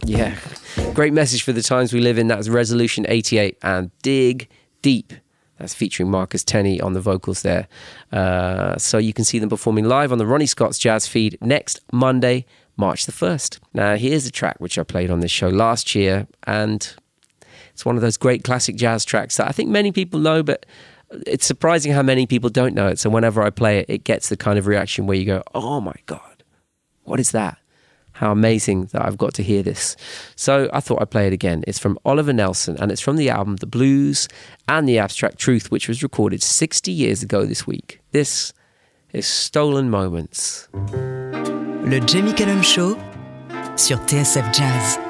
Yeah, 0.04 0.36
great 0.94 1.12
message 1.12 1.44
for 1.44 1.52
the 1.52 1.62
times 1.62 1.92
we 1.92 2.00
live 2.00 2.18
in. 2.18 2.26
That's 2.26 2.48
Resolution 2.48 3.06
88 3.08 3.56
and 3.62 3.92
Dig 4.02 4.48
Deep. 4.82 5.12
That's 5.60 5.74
featuring 5.74 6.10
Marcus 6.10 6.42
Tenney 6.42 6.80
on 6.80 6.94
the 6.94 7.00
vocals 7.00 7.42
there. 7.42 7.68
Uh, 8.10 8.78
so 8.78 8.96
you 8.96 9.12
can 9.12 9.26
see 9.26 9.38
them 9.38 9.50
performing 9.50 9.84
live 9.84 10.10
on 10.10 10.16
the 10.16 10.26
Ronnie 10.26 10.46
Scott's 10.46 10.78
Jazz 10.78 11.06
feed 11.06 11.36
next 11.42 11.80
Monday, 11.92 12.46
March 12.78 13.04
the 13.04 13.12
1st. 13.12 13.58
Now, 13.74 13.96
here's 13.96 14.24
a 14.24 14.30
track 14.30 14.56
which 14.58 14.78
I 14.78 14.84
played 14.84 15.10
on 15.10 15.20
this 15.20 15.30
show 15.30 15.48
last 15.48 15.94
year, 15.94 16.26
and 16.44 16.94
it's 17.74 17.84
one 17.84 17.94
of 17.94 18.00
those 18.00 18.16
great 18.16 18.42
classic 18.42 18.76
jazz 18.76 19.04
tracks 19.04 19.36
that 19.36 19.48
I 19.48 19.52
think 19.52 19.68
many 19.68 19.92
people 19.92 20.18
know, 20.18 20.42
but 20.42 20.64
it's 21.26 21.44
surprising 21.44 21.92
how 21.92 22.02
many 22.02 22.26
people 22.26 22.48
don't 22.48 22.74
know 22.74 22.88
it. 22.88 22.98
So 22.98 23.10
whenever 23.10 23.42
I 23.42 23.50
play 23.50 23.80
it, 23.80 23.86
it 23.90 24.04
gets 24.04 24.30
the 24.30 24.38
kind 24.38 24.58
of 24.58 24.66
reaction 24.66 25.06
where 25.06 25.18
you 25.18 25.26
go, 25.26 25.42
oh 25.54 25.82
my 25.82 25.96
God, 26.06 26.42
what 27.04 27.20
is 27.20 27.32
that? 27.32 27.58
How 28.20 28.32
amazing 28.32 28.84
that 28.92 29.02
I've 29.02 29.16
got 29.16 29.32
to 29.34 29.42
hear 29.42 29.62
this. 29.62 29.96
So 30.36 30.68
I 30.74 30.80
thought 30.80 31.00
I'd 31.00 31.10
play 31.10 31.26
it 31.26 31.32
again. 31.32 31.64
It's 31.66 31.78
from 31.78 31.98
Oliver 32.04 32.34
Nelson 32.34 32.76
and 32.78 32.92
it's 32.92 33.00
from 33.00 33.16
the 33.16 33.30
album 33.30 33.56
The 33.56 33.66
Blues 33.66 34.28
and 34.68 34.86
the 34.86 34.98
Abstract 34.98 35.38
Truth, 35.38 35.70
which 35.70 35.88
was 35.88 36.02
recorded 36.02 36.42
60 36.42 36.92
years 36.92 37.22
ago 37.22 37.46
this 37.46 37.66
week. 37.66 38.00
This 38.12 38.52
is 39.14 39.26
Stolen 39.26 39.88
Moments. 39.88 40.68
Le 40.92 41.98
Jamie 42.00 42.34
Cullum 42.34 42.60
Show 42.60 42.94
sur 43.76 43.96
TSF 43.96 44.52
Jazz. 44.52 45.09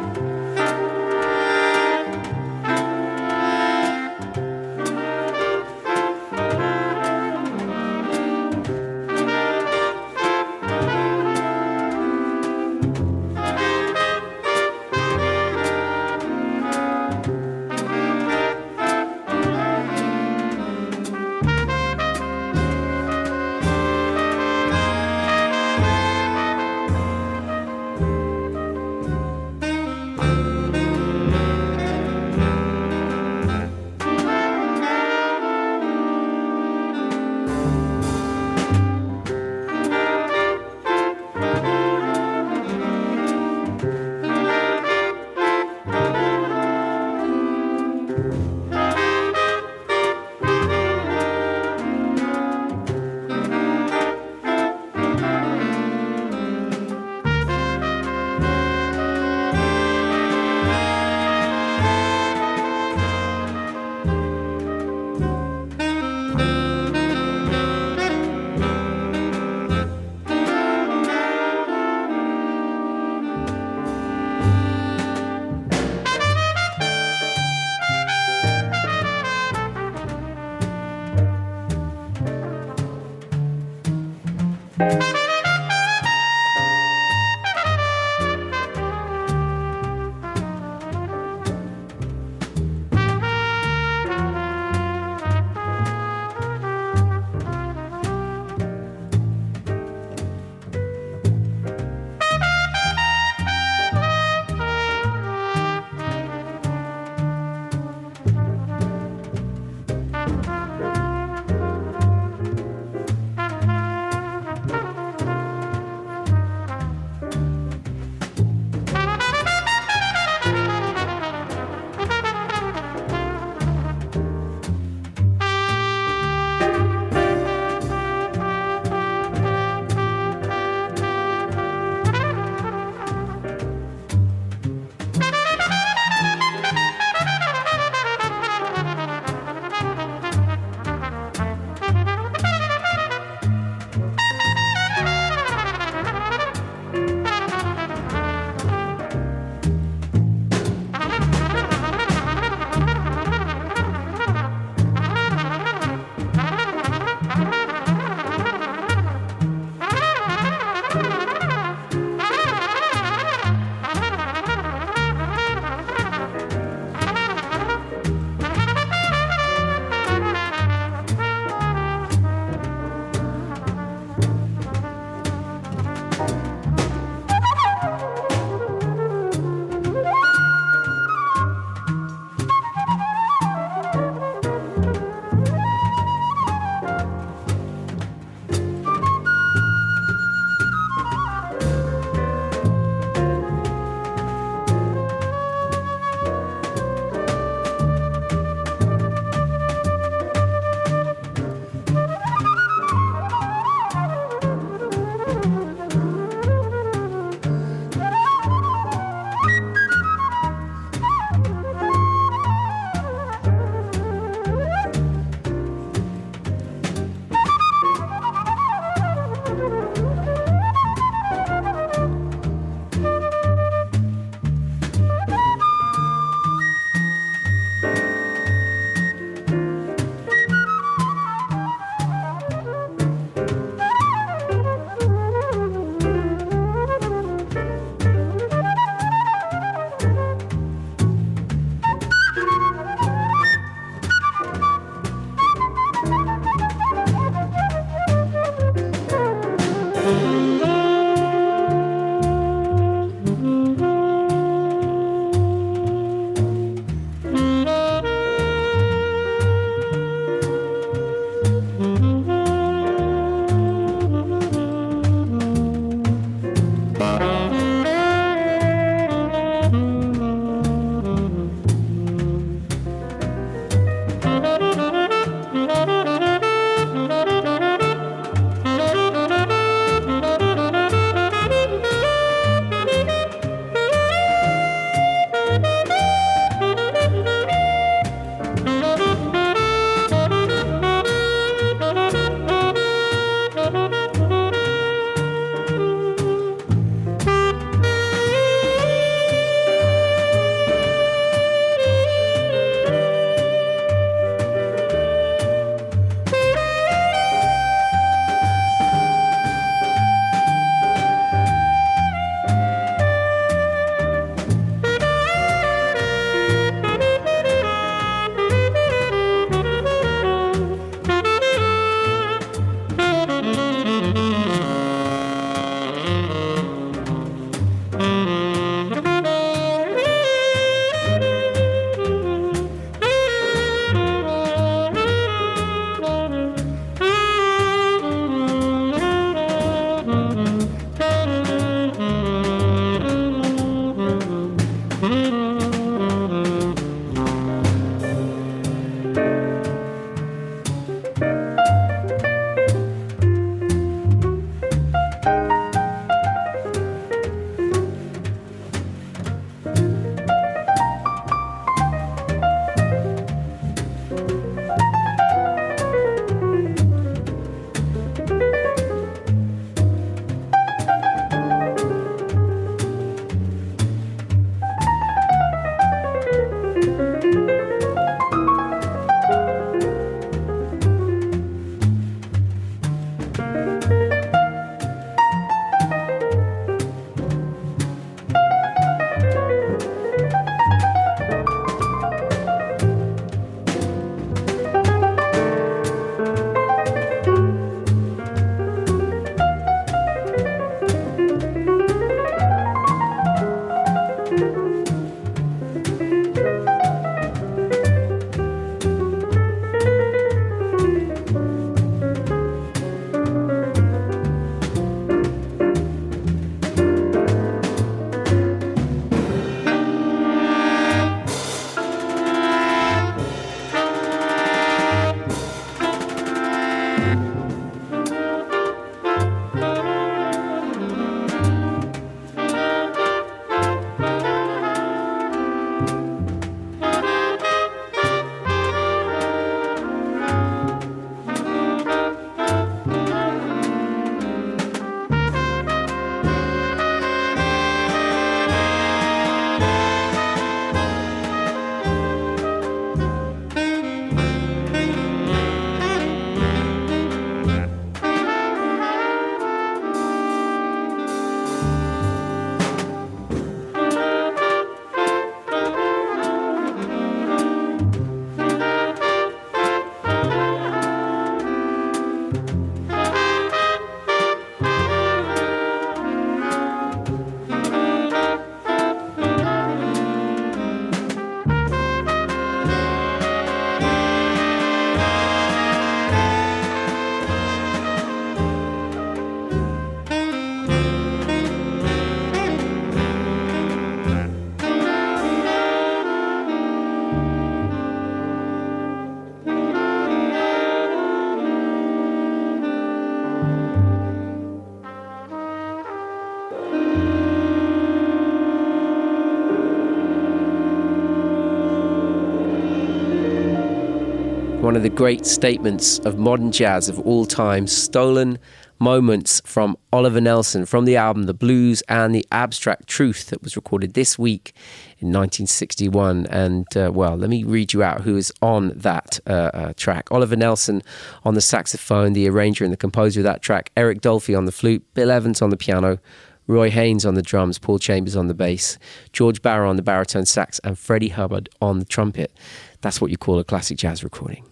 Of 514.80 514.84
the 514.84 514.96
great 514.96 515.26
statements 515.26 515.98
of 516.00 516.16
modern 516.16 516.50
jazz 516.50 516.88
of 516.88 516.98
all 517.00 517.26
time, 517.26 517.66
stolen 517.66 518.38
moments 518.78 519.42
from 519.44 519.76
Oliver 519.92 520.22
Nelson 520.22 520.64
from 520.64 520.86
the 520.86 520.96
album 520.96 521.24
The 521.24 521.34
Blues 521.34 521.82
and 521.86 522.14
the 522.14 522.24
Abstract 522.32 522.86
Truth 522.86 523.26
that 523.26 523.42
was 523.42 523.56
recorded 523.56 523.92
this 523.92 524.18
week 524.18 524.54
in 524.98 525.08
1961. 525.08 526.26
And 526.28 526.66
uh, 526.74 526.90
well, 526.94 527.14
let 527.14 527.28
me 527.28 527.44
read 527.44 527.74
you 527.74 527.82
out 527.82 528.00
who 528.00 528.16
is 528.16 528.32
on 528.40 528.72
that 528.74 529.20
uh, 529.26 529.50
uh, 529.52 529.72
track 529.76 530.10
Oliver 530.10 530.36
Nelson 530.36 530.82
on 531.24 531.34
the 531.34 531.42
saxophone, 531.42 532.14
the 532.14 532.26
arranger 532.26 532.64
and 532.64 532.72
the 532.72 532.78
composer 532.78 533.20
of 533.20 533.24
that 533.24 533.42
track, 533.42 533.70
Eric 533.76 534.00
Dolphy 534.00 534.34
on 534.34 534.46
the 534.46 534.52
flute, 534.52 534.82
Bill 534.94 535.10
Evans 535.10 535.42
on 535.42 535.50
the 535.50 535.58
piano. 535.58 535.98
Roy 536.46 536.68
Haynes 536.68 537.06
on 537.06 537.14
the 537.14 537.22
drums, 537.22 537.58
Paul 537.60 537.78
Chambers 537.78 538.16
on 538.16 538.26
the 538.26 538.34
bass, 538.34 538.76
George 539.12 539.40
Barrow 539.40 539.70
on 539.70 539.76
the 539.76 539.82
baritone 539.82 540.26
sax, 540.26 540.58
and 540.64 540.76
Freddie 540.76 541.10
Hubbard 541.10 541.48
on 541.62 541.78
the 541.78 541.84
trumpet. 541.84 542.32
That's 542.80 543.00
what 543.00 543.10
you 543.10 543.16
call 543.16 543.38
a 543.38 543.44
classic 543.44 543.78
jazz 543.78 544.02
recording. 544.02 544.44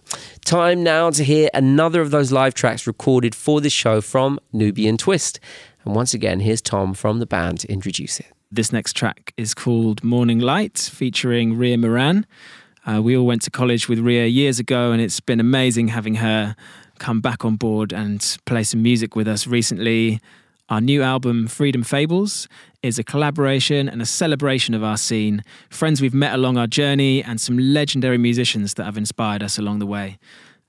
Time 0.45 0.83
now 0.83 1.09
to 1.09 1.23
hear 1.23 1.49
another 1.53 2.01
of 2.01 2.11
those 2.11 2.31
live 2.31 2.53
tracks 2.53 2.85
recorded 2.85 3.33
for 3.33 3.59
this 3.59 3.73
show 3.73 4.01
from 4.01 4.39
Nubiyan 4.53 4.97
Twist. 4.97 5.39
And 5.83 5.95
once 5.95 6.13
again, 6.13 6.39
here's 6.39 6.61
Tom 6.61 6.93
from 6.93 7.19
the 7.19 7.25
band 7.25 7.59
to 7.61 7.71
introduce 7.71 8.19
it. 8.19 8.27
This 8.51 8.71
next 8.71 8.95
track 8.95 9.33
is 9.37 9.53
called 9.53 10.03
Morning 10.03 10.39
Light, 10.39 10.77
featuring 10.77 11.57
Ria 11.57 11.77
Moran. 11.77 12.25
Uh, 12.85 13.01
we 13.01 13.15
all 13.15 13.25
went 13.25 13.41
to 13.43 13.51
college 13.51 13.87
with 13.87 13.99
Ria 13.99 14.25
years 14.25 14.59
ago, 14.59 14.91
and 14.91 15.01
it's 15.01 15.19
been 15.19 15.39
amazing 15.39 15.89
having 15.89 16.15
her 16.15 16.55
come 16.97 17.21
back 17.21 17.45
on 17.45 17.55
board 17.55 17.93
and 17.93 18.37
play 18.45 18.63
some 18.63 18.81
music 18.81 19.15
with 19.15 19.27
us 19.27 19.47
recently. 19.47 20.19
Our 20.69 20.81
new 20.81 21.01
album, 21.01 21.47
Freedom 21.47 21.81
Fables, 21.81 22.47
is 22.83 22.99
a 22.99 23.03
collaboration 23.03 23.89
and 23.89 24.03
a 24.03 24.05
celebration 24.05 24.75
of 24.75 24.83
our 24.83 24.97
scene, 24.97 25.43
friends 25.71 25.99
we've 25.99 26.13
met 26.13 26.35
along 26.35 26.57
our 26.57 26.67
journey, 26.67 27.23
and 27.23 27.41
some 27.41 27.57
legendary 27.57 28.19
musicians 28.19 28.75
that 28.75 28.83
have 28.83 28.95
inspired 28.95 29.41
us 29.41 29.57
along 29.57 29.79
the 29.79 29.87
way. 29.87 30.19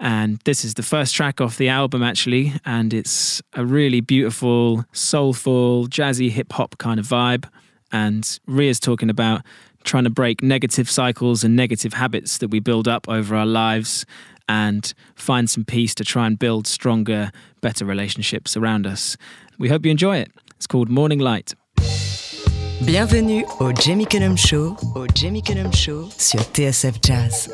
And 0.00 0.38
this 0.46 0.64
is 0.64 0.72
the 0.72 0.82
first 0.82 1.14
track 1.14 1.42
off 1.42 1.58
the 1.58 1.68
album, 1.68 2.02
actually, 2.02 2.54
and 2.64 2.94
it's 2.94 3.42
a 3.52 3.66
really 3.66 4.00
beautiful, 4.00 4.86
soulful, 4.92 5.86
jazzy 5.88 6.30
hip 6.30 6.50
hop 6.54 6.78
kind 6.78 6.98
of 6.98 7.06
vibe. 7.06 7.46
And 7.92 8.40
Ria's 8.46 8.80
talking 8.80 9.10
about 9.10 9.42
trying 9.84 10.04
to 10.04 10.10
break 10.10 10.42
negative 10.42 10.90
cycles 10.90 11.44
and 11.44 11.54
negative 11.56 11.92
habits 11.92 12.38
that 12.38 12.48
we 12.48 12.58
build 12.58 12.88
up 12.88 13.06
over 13.06 13.36
our 13.36 13.46
lives 13.46 14.06
and 14.50 14.92
find 15.14 15.48
some 15.48 15.64
peace 15.64 15.94
to 15.94 16.04
try 16.04 16.26
and 16.26 16.36
build 16.36 16.66
stronger, 16.66 17.30
better 17.60 17.84
relationships 17.84 18.56
around 18.56 18.84
us. 18.84 19.16
We 19.60 19.68
hope 19.68 19.84
you 19.84 19.92
enjoy 19.92 20.16
it. 20.16 20.32
It's 20.56 20.66
called 20.66 20.88
Morning 20.88 21.20
Light. 21.20 21.54
Bienvenue 22.84 23.44
au 23.60 23.72
Jamie 23.72 24.06
Cullum 24.06 24.36
Show, 24.36 24.76
au 24.96 25.06
Jamie 25.14 25.42
Cullum 25.42 25.72
Show 25.72 26.10
sur 26.18 26.40
TSF 26.40 26.98
Jazz. 27.00 27.48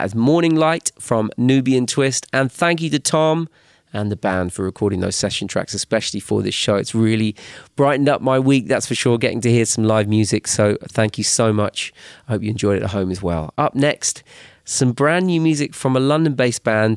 That 0.00 0.06
is 0.06 0.14
Morning 0.14 0.56
Light 0.56 0.90
from 0.98 1.30
Nubiyan 1.36 1.86
Twist. 1.86 2.26
And 2.32 2.50
thank 2.50 2.80
you 2.80 2.88
to 2.88 2.98
Tom 2.98 3.50
and 3.92 4.10
the 4.10 4.16
band 4.16 4.50
for 4.54 4.62
recording 4.62 5.00
those 5.00 5.14
session 5.14 5.46
tracks, 5.46 5.74
especially 5.74 6.20
for 6.20 6.40
this 6.40 6.54
show. 6.54 6.76
It's 6.76 6.94
really 6.94 7.36
brightened 7.76 8.08
up 8.08 8.22
my 8.22 8.38
week, 8.38 8.66
that's 8.66 8.86
for 8.86 8.94
sure, 8.94 9.18
getting 9.18 9.42
to 9.42 9.50
hear 9.50 9.66
some 9.66 9.84
live 9.84 10.08
music. 10.08 10.46
So 10.46 10.78
thank 10.88 11.18
you 11.18 11.24
so 11.24 11.52
much. 11.52 11.92
I 12.26 12.32
hope 12.32 12.42
you 12.42 12.48
enjoyed 12.48 12.78
it 12.78 12.84
at 12.84 12.92
home 12.92 13.10
as 13.10 13.22
well. 13.22 13.52
Up 13.58 13.74
next, 13.74 14.22
some 14.64 14.92
brand 14.92 15.26
new 15.26 15.38
music 15.38 15.74
from 15.74 15.94
a 15.94 16.00
London 16.00 16.32
based 16.32 16.64
band. 16.64 16.96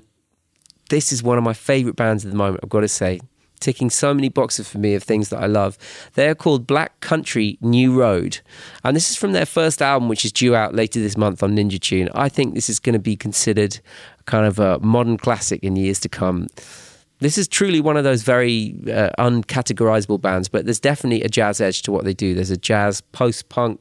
This 0.89 1.11
is 1.11 1.21
one 1.21 1.37
of 1.37 1.43
my 1.43 1.51
favourite 1.51 1.97
bands 1.97 2.23
at 2.23 2.31
the 2.31 2.37
moment, 2.37 2.61
I've 2.63 2.69
got 2.69 2.81
to 2.81 2.87
say. 2.87 3.19
Ticking 3.63 3.89
so 3.89 4.13
many 4.13 4.27
boxes 4.27 4.67
for 4.67 4.77
me 4.77 4.93
of 4.93 5.03
things 5.03 5.29
that 5.29 5.41
I 5.41 5.45
love. 5.45 5.77
They're 6.15 6.35
called 6.35 6.67
Black 6.67 6.99
Country 6.99 7.57
New 7.61 7.97
Road. 7.97 8.41
And 8.83 8.93
this 8.93 9.09
is 9.09 9.15
from 9.15 9.31
their 9.31 9.45
first 9.45 9.81
album, 9.81 10.09
which 10.09 10.25
is 10.25 10.33
due 10.33 10.53
out 10.53 10.75
later 10.75 10.99
this 10.99 11.15
month 11.15 11.41
on 11.41 11.55
Ninja 11.55 11.79
Tune. 11.79 12.09
I 12.13 12.27
think 12.27 12.55
this 12.55 12.69
is 12.69 12.77
going 12.77 12.91
to 12.91 12.99
be 12.99 13.15
considered 13.15 13.79
kind 14.25 14.45
of 14.45 14.59
a 14.59 14.79
modern 14.79 15.15
classic 15.17 15.63
in 15.63 15.77
years 15.77 16.01
to 16.01 16.09
come. 16.09 16.47
This 17.19 17.37
is 17.37 17.47
truly 17.47 17.79
one 17.79 17.95
of 17.95 18.03
those 18.03 18.21
very 18.21 18.75
uh, 18.85 19.11
uncategorizable 19.17 20.19
bands, 20.19 20.49
but 20.49 20.65
there's 20.65 20.81
definitely 20.81 21.23
a 21.23 21.29
jazz 21.29 21.61
edge 21.61 21.81
to 21.83 21.91
what 21.93 22.03
they 22.03 22.13
do. 22.13 22.33
There's 22.33 22.51
a 22.51 22.57
jazz, 22.57 22.99
post 22.99 23.47
punk, 23.47 23.79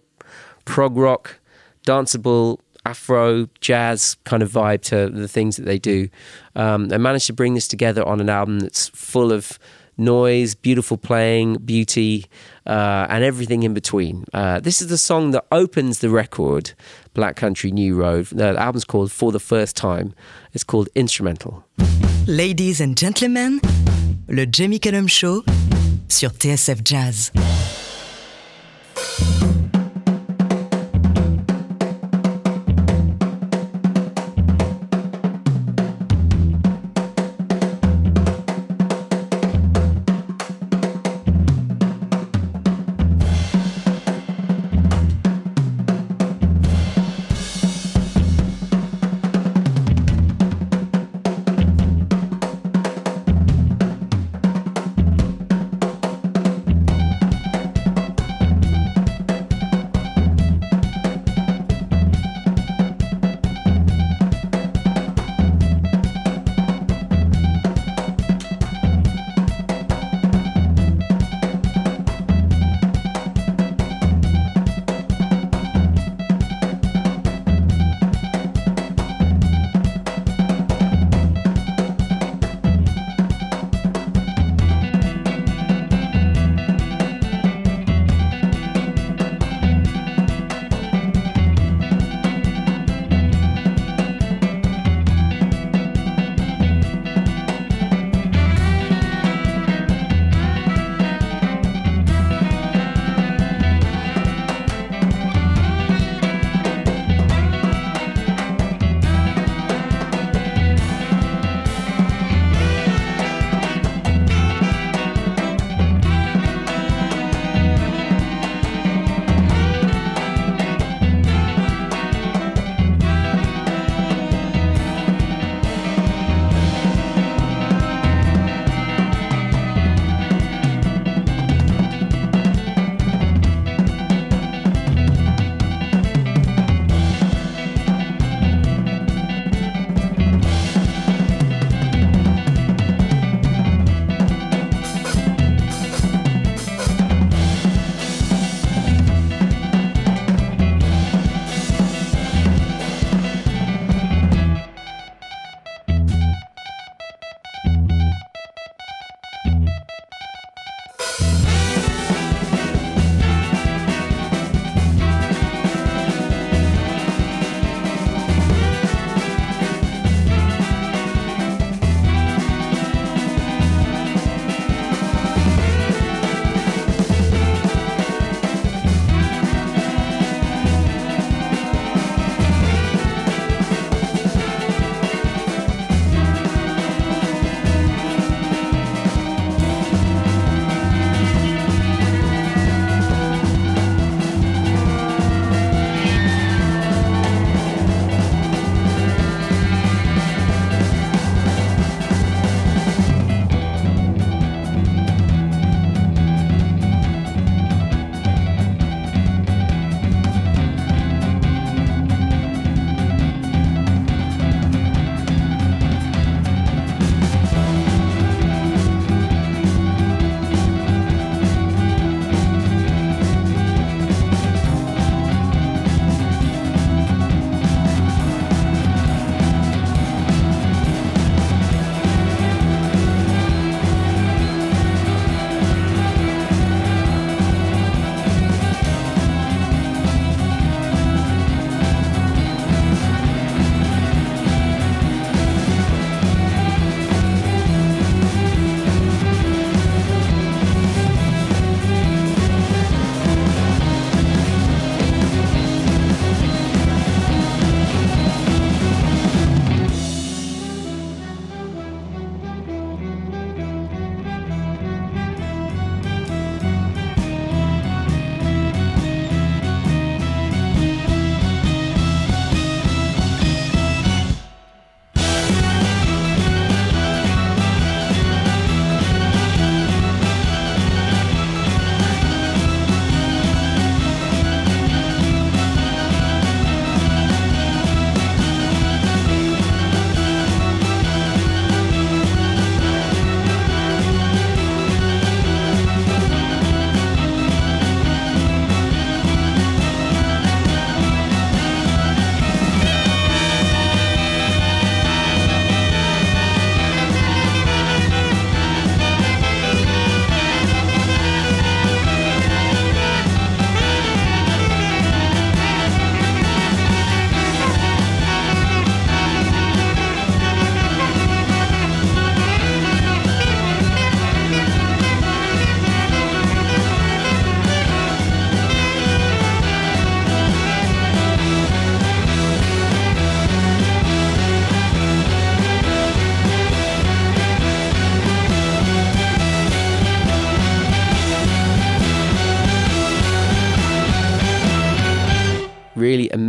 prog 0.64 0.96
rock, 0.96 1.40
danceable, 1.84 2.60
Afro, 2.84 3.46
jazz 3.60 4.16
kind 4.24 4.42
of 4.42 4.50
vibe 4.50 4.82
to 4.82 5.08
the 5.08 5.28
things 5.28 5.56
that 5.56 5.64
they 5.64 5.78
do. 5.78 6.08
Um, 6.56 6.88
they 6.88 6.98
managed 6.98 7.26
to 7.26 7.32
bring 7.32 7.54
this 7.54 7.68
together 7.68 8.06
on 8.06 8.20
an 8.20 8.28
album 8.28 8.60
that's 8.60 8.88
full 8.88 9.32
of 9.32 9.58
noise, 9.96 10.54
beautiful 10.54 10.96
playing, 10.96 11.56
beauty, 11.64 12.26
uh, 12.66 13.06
and 13.08 13.24
everything 13.24 13.62
in 13.62 13.74
between. 13.74 14.24
Uh, 14.32 14.60
this 14.60 14.80
is 14.80 14.88
the 14.88 14.98
song 14.98 15.30
that 15.32 15.44
opens 15.52 16.00
the 16.00 16.10
record, 16.10 16.72
Black 17.14 17.36
Country 17.36 17.70
New 17.70 17.94
Road. 17.94 18.26
The 18.26 18.58
album's 18.58 18.84
called 18.84 19.12
For 19.12 19.32
the 19.32 19.40
First 19.40 19.76
Time. 19.76 20.14
It's 20.52 20.64
called 20.64 20.88
Instrumental. 20.94 21.64
Ladies 22.26 22.80
and 22.80 22.96
gentlemen, 22.96 23.60
le 24.28 24.46
Jamie 24.46 24.78
Cullum 24.78 25.08
Show 25.08 25.44
sur 26.08 26.30
TSF 26.30 26.82
Jazz. 26.84 27.32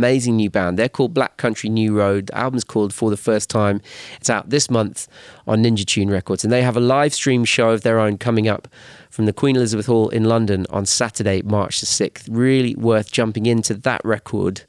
Amazing 0.04 0.36
new 0.36 0.50
band. 0.50 0.78
They're 0.78 0.90
called 0.90 1.14
Black 1.14 1.38
Country 1.38 1.70
New 1.70 1.96
Road. 1.96 2.26
The 2.26 2.36
album's 2.36 2.62
called 2.62 2.92
For 2.92 3.08
the 3.08 3.16
First 3.16 3.48
Time. 3.48 3.80
It's 4.20 4.28
out 4.28 4.50
this 4.50 4.68
month 4.68 5.08
on 5.46 5.62
Ninja 5.62 5.86
Tune 5.86 6.10
Records. 6.10 6.44
And 6.44 6.52
they 6.52 6.60
have 6.60 6.76
a 6.76 6.80
live 6.80 7.14
stream 7.14 7.46
show 7.46 7.70
of 7.70 7.84
their 7.84 7.98
own 7.98 8.18
coming 8.18 8.46
up 8.46 8.68
from 9.08 9.24
the 9.24 9.32
Queen 9.32 9.56
Elizabeth 9.56 9.86
Hall 9.86 10.10
in 10.10 10.24
London 10.24 10.66
on 10.68 10.84
Saturday, 10.84 11.40
March 11.40 11.80
the 11.80 11.86
6th. 11.86 12.28
Really 12.30 12.74
worth 12.74 13.10
jumping 13.12 13.46
into 13.46 13.72
that 13.72 14.02
record. 14.04 14.64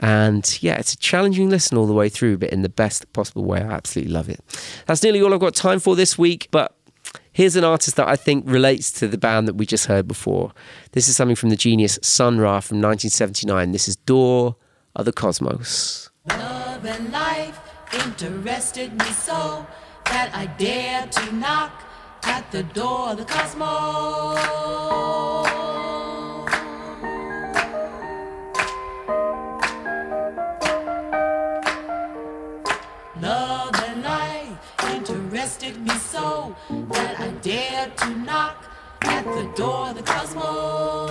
And 0.00 0.62
yeah, 0.62 0.76
it's 0.76 0.92
a 0.92 0.98
challenging 0.98 1.48
listen 1.48 1.78
all 1.78 1.86
the 1.86 1.94
way 1.94 2.10
through, 2.10 2.36
but 2.36 2.50
in 2.50 2.60
the 2.60 2.68
best 2.68 3.10
possible 3.14 3.44
way. 3.44 3.62
I 3.62 3.72
absolutely 3.72 4.12
love 4.12 4.28
it. 4.28 4.40
That's 4.84 5.02
nearly 5.02 5.22
all 5.22 5.32
I've 5.32 5.40
got 5.40 5.54
time 5.54 5.80
for 5.80 5.96
this 5.96 6.18
week, 6.18 6.48
but 6.50 6.76
here's 7.38 7.54
an 7.54 7.62
artist 7.62 7.94
that 7.94 8.08
I 8.08 8.16
think 8.16 8.42
relates 8.48 8.90
to 8.98 9.06
the 9.06 9.16
band 9.16 9.46
that 9.46 9.54
we 9.54 9.64
just 9.64 9.86
heard 9.86 10.08
before. 10.08 10.52
This 10.90 11.06
is 11.06 11.14
something 11.14 11.36
from 11.36 11.50
the 11.50 11.56
genius 11.56 11.96
Sun 12.02 12.40
Ra 12.40 12.58
from 12.58 12.78
1979. 12.78 13.70
This 13.70 13.86
is 13.86 13.94
Door 13.94 14.56
of 14.96 15.04
the 15.04 15.12
Cosmos. 15.12 16.10
Love 16.28 16.84
and 16.84 17.12
life 17.12 17.60
interested 17.94 18.92
me 18.92 19.04
so 19.04 19.64
that 20.06 20.34
I 20.34 20.46
dared 20.58 21.12
to 21.12 21.32
knock 21.36 21.84
at 22.24 22.50
the 22.50 22.64
door 22.64 23.10
of 23.10 23.18
the 23.18 23.24
cosmos. 23.24 24.38
Interested 35.62 35.82
me 35.82 35.98
so 35.98 36.54
that 36.68 37.20
I 37.20 37.28
dared 37.42 37.96
to 37.98 38.10
knock 38.16 38.64
at 39.02 39.24
the 39.24 39.52
door 39.56 39.88
of 39.88 39.96
the 39.96 40.02
cosmos. 40.02 41.10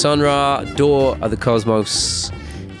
Sun 0.00 0.20
Ra, 0.20 0.64
Door 0.76 1.18
of 1.20 1.30
the 1.30 1.36
Cosmos, 1.36 2.32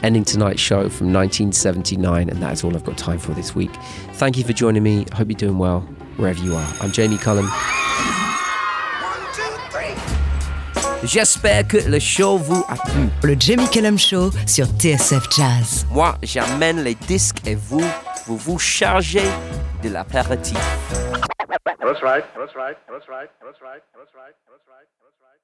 ending 0.02 0.24
tonight's 0.24 0.58
show 0.58 0.88
from 0.88 1.12
1979, 1.12 2.30
and 2.30 2.42
that 2.42 2.54
is 2.54 2.64
all 2.64 2.74
I've 2.74 2.82
got 2.82 2.96
time 2.96 3.18
for 3.18 3.32
this 3.34 3.54
week. 3.54 3.70
Thank 4.14 4.38
you 4.38 4.44
for 4.44 4.54
joining 4.54 4.82
me. 4.82 5.04
I 5.12 5.16
hope 5.16 5.28
you're 5.28 5.36
doing 5.36 5.58
well 5.58 5.80
wherever 6.16 6.42
you 6.42 6.54
are. 6.54 6.74
I'm 6.80 6.90
Jamie 6.92 7.18
Cullum. 7.18 7.46
J'espère 11.04 11.68
que 11.68 11.76
le 11.90 11.98
show 11.98 12.38
vous 12.38 12.64
a 12.70 12.76
plu. 12.76 13.10
Le 13.22 13.36
Jamie 13.38 13.68
Cullum 13.68 13.98
Show 13.98 14.30
sur 14.46 14.64
TSF 14.78 15.28
Jazz. 15.30 15.86
Moi, 15.90 16.16
j'amène 16.22 16.82
les 16.82 16.94
disques 16.94 17.46
et 17.46 17.54
vous, 17.54 17.84
vous 18.24 18.38
vous 18.38 18.58
chargez 18.58 19.28
de 19.82 19.90
l'apéritif. 19.90 20.56
That's 21.82 22.02
right. 22.02 22.24
That's 22.34 22.56
right. 22.56 22.78
That's 22.88 23.08
right. 23.10 23.28
That's 23.44 23.60
right. 23.60 23.82
That's 23.92 24.14
right. 24.14 24.32
That's 24.48 24.64
right. 24.64 24.88
That's 25.02 25.20
right. 25.20 25.39